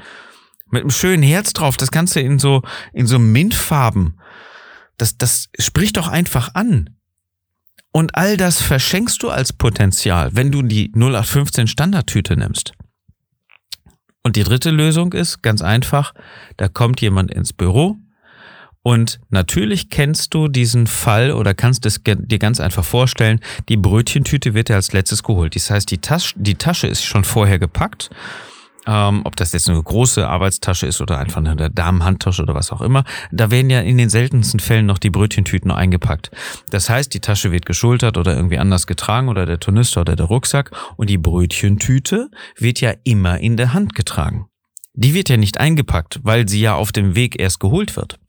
mit 0.69 0.81
einem 0.81 0.91
schönen 0.91 1.23
Herz 1.23 1.53
drauf, 1.53 1.77
das 1.77 1.91
Ganze 1.91 2.19
in 2.19 2.37
so, 2.37 2.61
in 2.93 3.07
so 3.07 3.17
Mintfarben. 3.19 4.19
Das, 4.97 5.17
das 5.17 5.49
spricht 5.57 5.97
doch 5.97 6.07
einfach 6.07 6.53
an. 6.53 6.91
Und 7.91 8.15
all 8.15 8.37
das 8.37 8.61
verschenkst 8.61 9.21
du 9.23 9.29
als 9.29 9.51
Potenzial, 9.51 10.29
wenn 10.33 10.51
du 10.51 10.61
die 10.61 10.91
0815 10.95 11.67
Standardtüte 11.67 12.37
nimmst. 12.37 12.73
Und 14.23 14.35
die 14.35 14.43
dritte 14.43 14.69
Lösung 14.69 15.13
ist 15.13 15.41
ganz 15.41 15.61
einfach, 15.61 16.13
da 16.57 16.67
kommt 16.67 17.01
jemand 17.01 17.31
ins 17.31 17.53
Büro 17.53 17.97
und 18.83 19.19
natürlich 19.29 19.89
kennst 19.89 20.33
du 20.33 20.47
diesen 20.47 20.87
Fall 20.87 21.31
oder 21.31 21.53
kannst 21.53 21.85
es 21.85 22.01
dir 22.03 22.39
ganz 22.39 22.59
einfach 22.59 22.83
vorstellen, 22.83 23.39
die 23.69 23.77
Brötchentüte 23.77 24.53
wird 24.53 24.69
ja 24.69 24.75
als 24.75 24.91
letztes 24.93 25.23
geholt. 25.23 25.55
Das 25.55 25.69
heißt, 25.69 25.89
die, 25.91 25.99
Tasche, 25.99 26.33
die 26.37 26.55
Tasche 26.55 26.87
ist 26.87 27.03
schon 27.03 27.23
vorher 27.23 27.59
gepackt 27.59 28.09
ähm, 28.87 29.21
ob 29.25 29.35
das 29.35 29.53
jetzt 29.53 29.69
eine 29.69 29.81
große 29.81 30.27
Arbeitstasche 30.27 30.87
ist 30.87 31.01
oder 31.01 31.19
einfach 31.19 31.37
eine 31.37 31.69
Damenhandtasche 31.69 32.43
oder 32.43 32.55
was 32.55 32.71
auch 32.71 32.81
immer, 32.81 33.03
da 33.31 33.51
werden 33.51 33.69
ja 33.69 33.81
in 33.81 33.97
den 33.97 34.09
seltensten 34.09 34.59
Fällen 34.59 34.85
noch 34.85 34.97
die 34.97 35.09
Brötchentüten 35.09 35.71
eingepackt. 35.71 36.31
Das 36.69 36.89
heißt, 36.89 37.13
die 37.13 37.19
Tasche 37.19 37.51
wird 37.51 37.65
geschultert 37.65 38.17
oder 38.17 38.35
irgendwie 38.35 38.57
anders 38.57 38.87
getragen 38.87 39.29
oder 39.29 39.45
der 39.45 39.59
Tornister 39.59 40.01
oder 40.01 40.15
der 40.15 40.25
Rucksack 40.25 40.71
und 40.97 41.09
die 41.09 41.17
Brötchentüte 41.17 42.29
wird 42.57 42.81
ja 42.81 42.93
immer 43.03 43.39
in 43.39 43.57
der 43.57 43.73
Hand 43.73 43.95
getragen. 43.95 44.47
Die 44.93 45.13
wird 45.13 45.29
ja 45.29 45.37
nicht 45.37 45.57
eingepackt, 45.59 46.19
weil 46.23 46.49
sie 46.49 46.61
ja 46.61 46.75
auf 46.75 46.91
dem 46.91 47.15
Weg 47.15 47.39
erst 47.39 47.59
geholt 47.59 47.95
wird. 47.95 48.19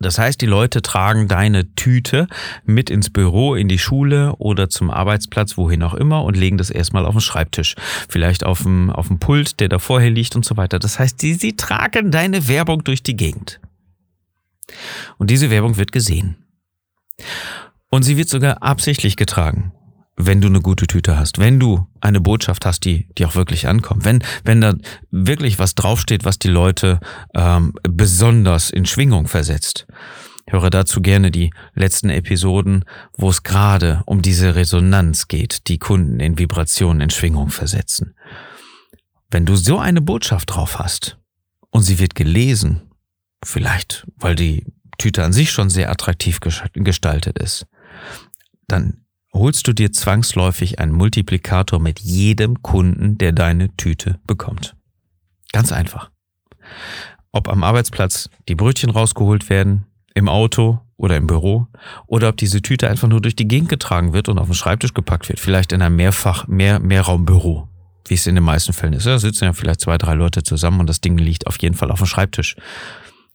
Das 0.00 0.18
heißt, 0.18 0.40
die 0.40 0.46
Leute 0.46 0.80
tragen 0.80 1.26
deine 1.26 1.74
Tüte 1.74 2.28
mit 2.64 2.88
ins 2.88 3.10
Büro, 3.10 3.54
in 3.54 3.68
die 3.68 3.78
Schule 3.78 4.34
oder 4.36 4.68
zum 4.68 4.90
Arbeitsplatz, 4.90 5.56
wohin 5.56 5.82
auch 5.82 5.94
immer 5.94 6.22
und 6.24 6.36
legen 6.36 6.56
das 6.56 6.70
erstmal 6.70 7.04
auf 7.04 7.14
den 7.14 7.20
Schreibtisch. 7.20 7.74
Vielleicht 8.08 8.44
auf 8.44 8.62
dem, 8.62 8.90
auf 8.90 9.08
dem 9.08 9.18
Pult, 9.18 9.58
der 9.60 9.68
da 9.68 9.78
vorher 9.78 10.10
liegt 10.10 10.36
und 10.36 10.44
so 10.44 10.56
weiter. 10.56 10.78
Das 10.78 10.98
heißt, 10.98 11.20
sie, 11.20 11.34
sie 11.34 11.56
tragen 11.56 12.10
deine 12.10 12.46
Werbung 12.46 12.84
durch 12.84 13.02
die 13.02 13.16
Gegend. 13.16 13.60
Und 15.16 15.30
diese 15.30 15.50
Werbung 15.50 15.76
wird 15.76 15.90
gesehen. 15.90 16.36
Und 17.90 18.02
sie 18.02 18.16
wird 18.16 18.28
sogar 18.28 18.62
absichtlich 18.62 19.16
getragen 19.16 19.72
wenn 20.18 20.40
du 20.40 20.48
eine 20.48 20.60
gute 20.60 20.86
Tüte 20.88 21.16
hast, 21.16 21.38
wenn 21.38 21.60
du 21.60 21.86
eine 22.00 22.20
Botschaft 22.20 22.66
hast, 22.66 22.84
die, 22.84 23.08
die 23.16 23.24
auch 23.24 23.36
wirklich 23.36 23.68
ankommt, 23.68 24.04
wenn, 24.04 24.22
wenn 24.44 24.60
da 24.60 24.74
wirklich 25.10 25.58
was 25.60 25.76
draufsteht, 25.76 26.24
was 26.24 26.38
die 26.40 26.48
Leute 26.48 26.98
ähm, 27.34 27.72
besonders 27.82 28.70
in 28.70 28.84
Schwingung 28.84 29.28
versetzt. 29.28 29.86
Höre 30.48 30.70
dazu 30.70 31.00
gerne 31.00 31.30
die 31.30 31.50
letzten 31.74 32.10
Episoden, 32.10 32.84
wo 33.16 33.30
es 33.30 33.42
gerade 33.42 34.02
um 34.06 34.20
diese 34.20 34.56
Resonanz 34.56 35.28
geht, 35.28 35.68
die 35.68 35.78
Kunden 35.78 36.20
in 36.20 36.38
Vibrationen, 36.38 37.00
in 37.00 37.10
Schwingung 37.10 37.50
versetzen. 37.50 38.14
Wenn 39.30 39.46
du 39.46 39.56
so 39.56 39.78
eine 39.78 40.00
Botschaft 40.00 40.54
drauf 40.54 40.78
hast 40.78 41.18
und 41.70 41.82
sie 41.82 41.98
wird 41.98 42.14
gelesen, 42.14 42.90
vielleicht 43.44 44.06
weil 44.16 44.34
die 44.34 44.64
Tüte 44.96 45.22
an 45.22 45.32
sich 45.32 45.52
schon 45.52 45.70
sehr 45.70 45.90
attraktiv 45.90 46.40
gestaltet 46.40 47.38
ist, 47.38 47.66
dann 48.66 49.04
holst 49.38 49.66
du 49.66 49.72
dir 49.72 49.92
zwangsläufig 49.92 50.78
einen 50.78 50.92
Multiplikator 50.92 51.80
mit 51.80 52.00
jedem 52.00 52.62
Kunden, 52.62 53.18
der 53.18 53.32
deine 53.32 53.74
Tüte 53.76 54.18
bekommt. 54.26 54.76
Ganz 55.52 55.72
einfach. 55.72 56.10
Ob 57.32 57.48
am 57.48 57.64
Arbeitsplatz 57.64 58.28
die 58.48 58.54
Brötchen 58.54 58.90
rausgeholt 58.90 59.48
werden, 59.48 59.86
im 60.14 60.28
Auto 60.28 60.80
oder 60.96 61.16
im 61.16 61.26
Büro, 61.26 61.68
oder 62.06 62.28
ob 62.28 62.36
diese 62.36 62.60
Tüte 62.60 62.90
einfach 62.90 63.08
nur 63.08 63.20
durch 63.20 63.36
die 63.36 63.48
Gegend 63.48 63.68
getragen 63.68 64.12
wird 64.12 64.28
und 64.28 64.38
auf 64.38 64.48
den 64.48 64.54
Schreibtisch 64.54 64.94
gepackt 64.94 65.28
wird, 65.28 65.38
vielleicht 65.38 65.72
in 65.72 65.80
einem 65.80 65.96
Mehrfach, 65.96 66.48
mehr, 66.48 66.80
Mehrraumbüro, 66.80 67.68
wie 68.08 68.14
es 68.14 68.26
in 68.26 68.34
den 68.34 68.44
meisten 68.44 68.72
Fällen 68.72 68.94
ist. 68.94 69.06
Da 69.06 69.18
sitzen 69.18 69.44
ja 69.44 69.52
vielleicht 69.52 69.80
zwei, 69.80 69.96
drei 69.96 70.14
Leute 70.14 70.42
zusammen 70.42 70.80
und 70.80 70.88
das 70.88 71.00
Ding 71.00 71.16
liegt 71.16 71.46
auf 71.46 71.58
jeden 71.60 71.76
Fall 71.76 71.90
auf 71.90 71.98
dem 71.98 72.06
Schreibtisch. 72.06 72.56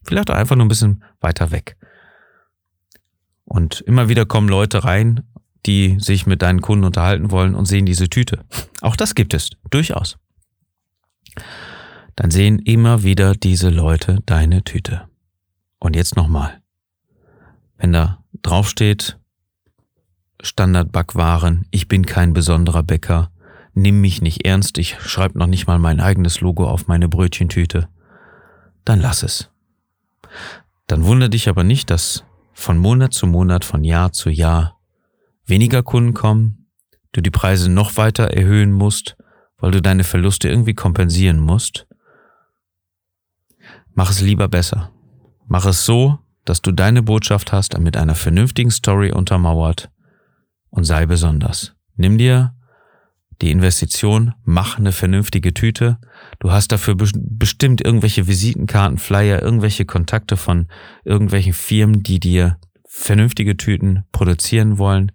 Vielleicht 0.03 0.29
auch 0.29 0.35
einfach 0.35 0.57
nur 0.57 0.65
ein 0.65 0.69
bisschen 0.69 1.03
weiter 1.21 1.51
weg. 1.51 1.77
Und 3.45 3.81
immer 3.81 4.09
wieder 4.09 4.25
kommen 4.25 4.49
Leute 4.49 4.83
rein 4.83 5.23
die 5.65 5.97
sich 5.99 6.25
mit 6.25 6.41
deinen 6.41 6.61
Kunden 6.61 6.85
unterhalten 6.85 7.31
wollen 7.31 7.55
und 7.55 7.65
sehen 7.65 7.85
diese 7.85 8.09
Tüte. 8.09 8.43
Auch 8.81 8.95
das 8.95 9.15
gibt 9.15 9.33
es, 9.33 9.51
durchaus. 9.69 10.17
Dann 12.15 12.31
sehen 12.31 12.59
immer 12.59 13.03
wieder 13.03 13.33
diese 13.33 13.69
Leute 13.69 14.19
deine 14.25 14.63
Tüte. 14.63 15.07
Und 15.79 15.95
jetzt 15.95 16.15
nochmal. 16.15 16.61
Wenn 17.77 17.93
da 17.93 18.23
draufsteht, 18.41 19.17
Standardbackwaren, 20.41 21.65
ich 21.71 21.87
bin 21.87 22.05
kein 22.05 22.33
besonderer 22.33 22.83
Bäcker, 22.83 23.31
nimm 23.73 24.01
mich 24.01 24.21
nicht 24.21 24.45
ernst, 24.45 24.77
ich 24.77 24.99
schreibe 24.99 25.39
noch 25.39 25.47
nicht 25.47 25.67
mal 25.67 25.79
mein 25.79 25.99
eigenes 25.99 26.41
Logo 26.41 26.67
auf 26.67 26.87
meine 26.87 27.09
Brötchentüte, 27.09 27.87
dann 28.85 28.99
lass 28.99 29.23
es. 29.23 29.49
Dann 30.87 31.05
wundere 31.05 31.29
dich 31.29 31.49
aber 31.49 31.63
nicht, 31.63 31.89
dass 31.89 32.25
von 32.53 32.77
Monat 32.77 33.13
zu 33.13 33.25
Monat, 33.25 33.65
von 33.65 33.83
Jahr 33.83 34.11
zu 34.11 34.29
Jahr 34.29 34.79
weniger 35.45 35.83
Kunden 35.83 36.13
kommen, 36.13 36.67
du 37.11 37.21
die 37.21 37.31
Preise 37.31 37.71
noch 37.71 37.97
weiter 37.97 38.25
erhöhen 38.25 38.71
musst, 38.71 39.15
weil 39.57 39.71
du 39.71 39.81
deine 39.81 40.03
Verluste 40.03 40.49
irgendwie 40.49 40.73
kompensieren 40.73 41.39
musst, 41.39 41.87
mach 43.93 44.09
es 44.09 44.21
lieber 44.21 44.47
besser. 44.47 44.91
Mach 45.47 45.65
es 45.65 45.85
so, 45.85 46.19
dass 46.45 46.61
du 46.61 46.71
deine 46.71 47.03
Botschaft 47.03 47.51
hast, 47.51 47.77
mit 47.79 47.95
einer 47.97 48.15
vernünftigen 48.15 48.71
Story 48.71 49.11
untermauert 49.11 49.89
und 50.69 50.83
sei 50.83 51.05
besonders. 51.05 51.75
Nimm 51.95 52.17
dir 52.17 52.55
die 53.41 53.51
Investition, 53.51 54.33
mach 54.43 54.77
eine 54.77 54.91
vernünftige 54.91 55.53
Tüte. 55.53 55.99
Du 56.39 56.51
hast 56.51 56.71
dafür 56.71 56.95
bestimmt 56.95 57.81
irgendwelche 57.83 58.27
Visitenkarten, 58.27 58.97
Flyer, 58.97 59.41
irgendwelche 59.41 59.85
Kontakte 59.85 60.37
von 60.37 60.67
irgendwelchen 61.03 61.53
Firmen, 61.53 62.03
die 62.03 62.19
dir 62.19 62.57
vernünftige 62.87 63.57
Tüten 63.57 64.03
produzieren 64.11 64.77
wollen. 64.77 65.11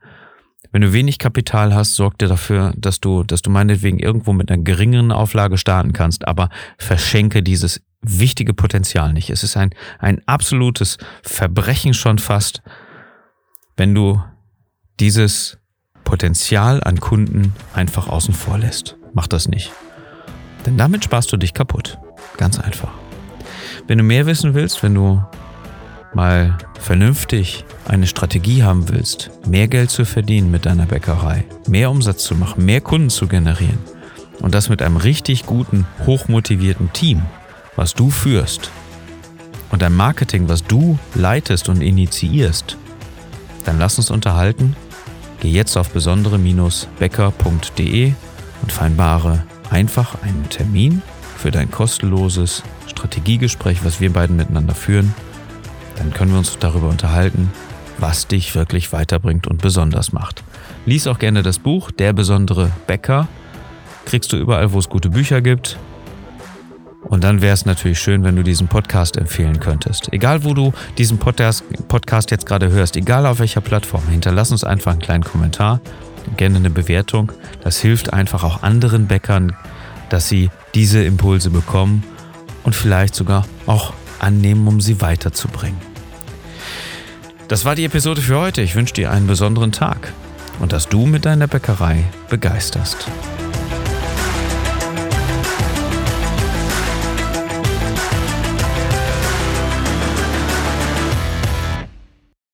Wenn 0.71 0.83
du 0.83 0.93
wenig 0.93 1.19
Kapital 1.19 1.75
hast, 1.75 1.95
sorg 1.95 2.19
dir 2.19 2.29
dafür, 2.29 2.75
dass 2.77 3.01
du, 3.01 3.23
dass 3.25 3.43
du 3.43 3.51
meinetwegen 3.51 3.99
irgendwo 3.99 4.33
mit 4.33 4.51
einer 4.51 4.63
geringeren 4.63 5.13
Auflage 5.13 5.57
starten 5.57 5.93
kannst, 5.93 6.29
aber 6.29 6.51
verschenke 6.77 7.43
dieses 7.43 7.81
wichtige 8.03 8.55
Potenzial 8.55 9.13
nicht. 9.13 9.31
Es 9.31 9.43
ist 9.43 9.57
ein, 9.57 9.71
ein 9.99 10.21
absolutes 10.27 10.99
Verbrechen 11.23 11.95
schon 11.95 12.19
fast, 12.19 12.63
wenn 13.77 13.95
du 13.95 14.23
dieses 15.01 15.59
Potenzial 16.05 16.83
an 16.83 17.01
Kunden 17.01 17.55
einfach 17.75 18.09
außen 18.09 18.35
vor 18.35 18.59
lässt. 18.59 18.97
Mach 19.15 19.27
das 19.27 19.49
nicht. 19.49 19.73
Denn 20.67 20.77
damit 20.77 21.05
sparst 21.05 21.33
du 21.33 21.37
dich 21.37 21.55
kaputt. 21.55 21.99
Ganz 22.37 22.59
einfach. 22.59 22.93
Wenn 23.87 23.99
du 23.99 24.05
mehr 24.05 24.27
wissen 24.27 24.55
willst, 24.55 24.83
wenn 24.83 24.95
du 24.95 25.23
mal 26.15 26.57
vernünftig 26.81 27.65
eine 27.87 28.07
Strategie 28.07 28.63
haben 28.63 28.89
willst, 28.89 29.31
mehr 29.47 29.69
Geld 29.69 29.91
zu 29.91 30.05
verdienen 30.05 30.51
mit 30.51 30.67
deiner 30.67 30.87
Bäckerei, 30.87 31.45
mehr 31.67 31.91
Umsatz 31.91 32.25
zu 32.25 32.35
machen, 32.35 32.65
mehr 32.65 32.81
Kunden 32.81 33.11
zu 33.11 33.27
generieren 33.27 33.79
und 34.41 34.55
das 34.55 34.69
mit 34.69 34.83
einem 34.83 34.97
richtig 34.97 35.47
guten, 35.47 35.87
hochmotivierten 36.07 36.93
Team, 36.93 37.23
was 37.77 37.95
du 37.95 38.11
führst 38.11 38.71
und 39.71 39.83
ein 39.83 39.95
Marketing, 39.95 40.49
was 40.49 40.65
du 40.65 40.99
leitest 41.15 41.69
und 41.69 41.83
initiierst, 41.83 42.79
dann 43.65 43.79
lass 43.79 43.99
uns 43.99 44.11
unterhalten. 44.11 44.75
Geh 45.41 45.51
jetzt 45.51 45.77
auf 45.77 45.91
besondere-becker.de 45.91 48.13
und 48.63 48.73
vereinbare 48.73 49.45
einfach 49.71 50.23
einen 50.23 50.49
Termin 50.49 51.03
für 51.37 51.51
dein 51.51 51.71
kostenloses 51.71 52.63
Strategiegespräch, 52.87 53.85
was 53.85 54.01
wir 54.01 54.11
beiden 54.13 54.37
miteinander 54.37 54.75
führen. 54.75 55.15
Dann 55.99 56.13
können 56.13 56.31
wir 56.31 56.39
uns 56.39 56.57
darüber 56.59 56.89
unterhalten, 56.89 57.51
was 57.99 58.29
dich 58.29 58.55
wirklich 58.55 58.93
weiterbringt 58.93 59.47
und 59.47 59.61
besonders 59.61 60.13
macht. 60.13 60.45
Lies 60.87 61.07
auch 61.07 61.19
gerne 61.19 61.43
das 61.43 61.59
Buch 61.59 61.91
Der 61.91 62.13
besondere 62.13 62.71
Bäcker. 62.87 63.29
Kriegst 64.05 64.33
du 64.33 64.37
überall, 64.37 64.73
wo 64.73 64.79
es 64.79 64.89
gute 64.89 65.11
Bücher 65.11 65.43
gibt. 65.43 65.77
Und 67.03 67.25
dann 67.25 67.41
wäre 67.43 67.55
es 67.55 67.65
natürlich 67.65 67.99
schön, 68.01 68.25
wenn 68.25 68.37
du 68.37 68.43
diesen 68.43 68.69
Podcast 68.69 69.17
empfehlen 69.17 69.61
könntest. 69.61 70.13
Egal, 70.13 70.45
wo 70.45 70.55
du 70.55 70.73
diesen 70.99 71.19
Podcast, 71.19 72.31
jetzt 72.31 72.47
gerade 72.47 72.71
hörst, 72.71 72.97
egal 72.97 73.27
auf 73.27 73.39
welcher 73.39 73.61
Plattform, 73.61 74.07
hinterlass 74.09 74.51
uns 74.51 74.65
einfach 74.65 74.93
einen 74.93 75.01
kleinen 75.01 75.25
Kommentar, 75.25 75.81
gerne 76.37 76.57
eine 76.57 76.71
Bewertung. 76.71 77.33
Das 77.63 77.79
hilft 77.79 78.13
einfach 78.13 78.45
auch 78.45 78.63
anderen 78.63 79.07
Bäckern, 79.07 79.57
dass 80.11 80.29
sie 80.29 80.51
diese 80.75 81.03
Impulse 81.03 81.51
bekommen 81.51 82.03
und 82.65 82.75
vielleicht 82.75 83.15
sogar 83.15 83.47
auch 83.67 83.93
annehmen, 84.19 84.67
um 84.69 84.81
sie 84.81 85.01
weiterzubringen. 85.01 85.88
Das 87.49 87.65
war 87.65 87.75
die 87.75 87.87
Episode 87.87 88.21
für 88.21 88.39
heute. 88.39 88.61
Ich 88.61 88.75
wünsche 88.75 88.93
dir 88.93 89.11
einen 89.11 89.27
besonderen 89.27 89.73
Tag 89.73 90.13
und 90.61 90.75
dass 90.75 90.87
du 90.87 91.07
mit 91.07 91.25
deiner 91.25 91.47
Bäckerei 91.47 92.05
begeisterst. 92.29 93.09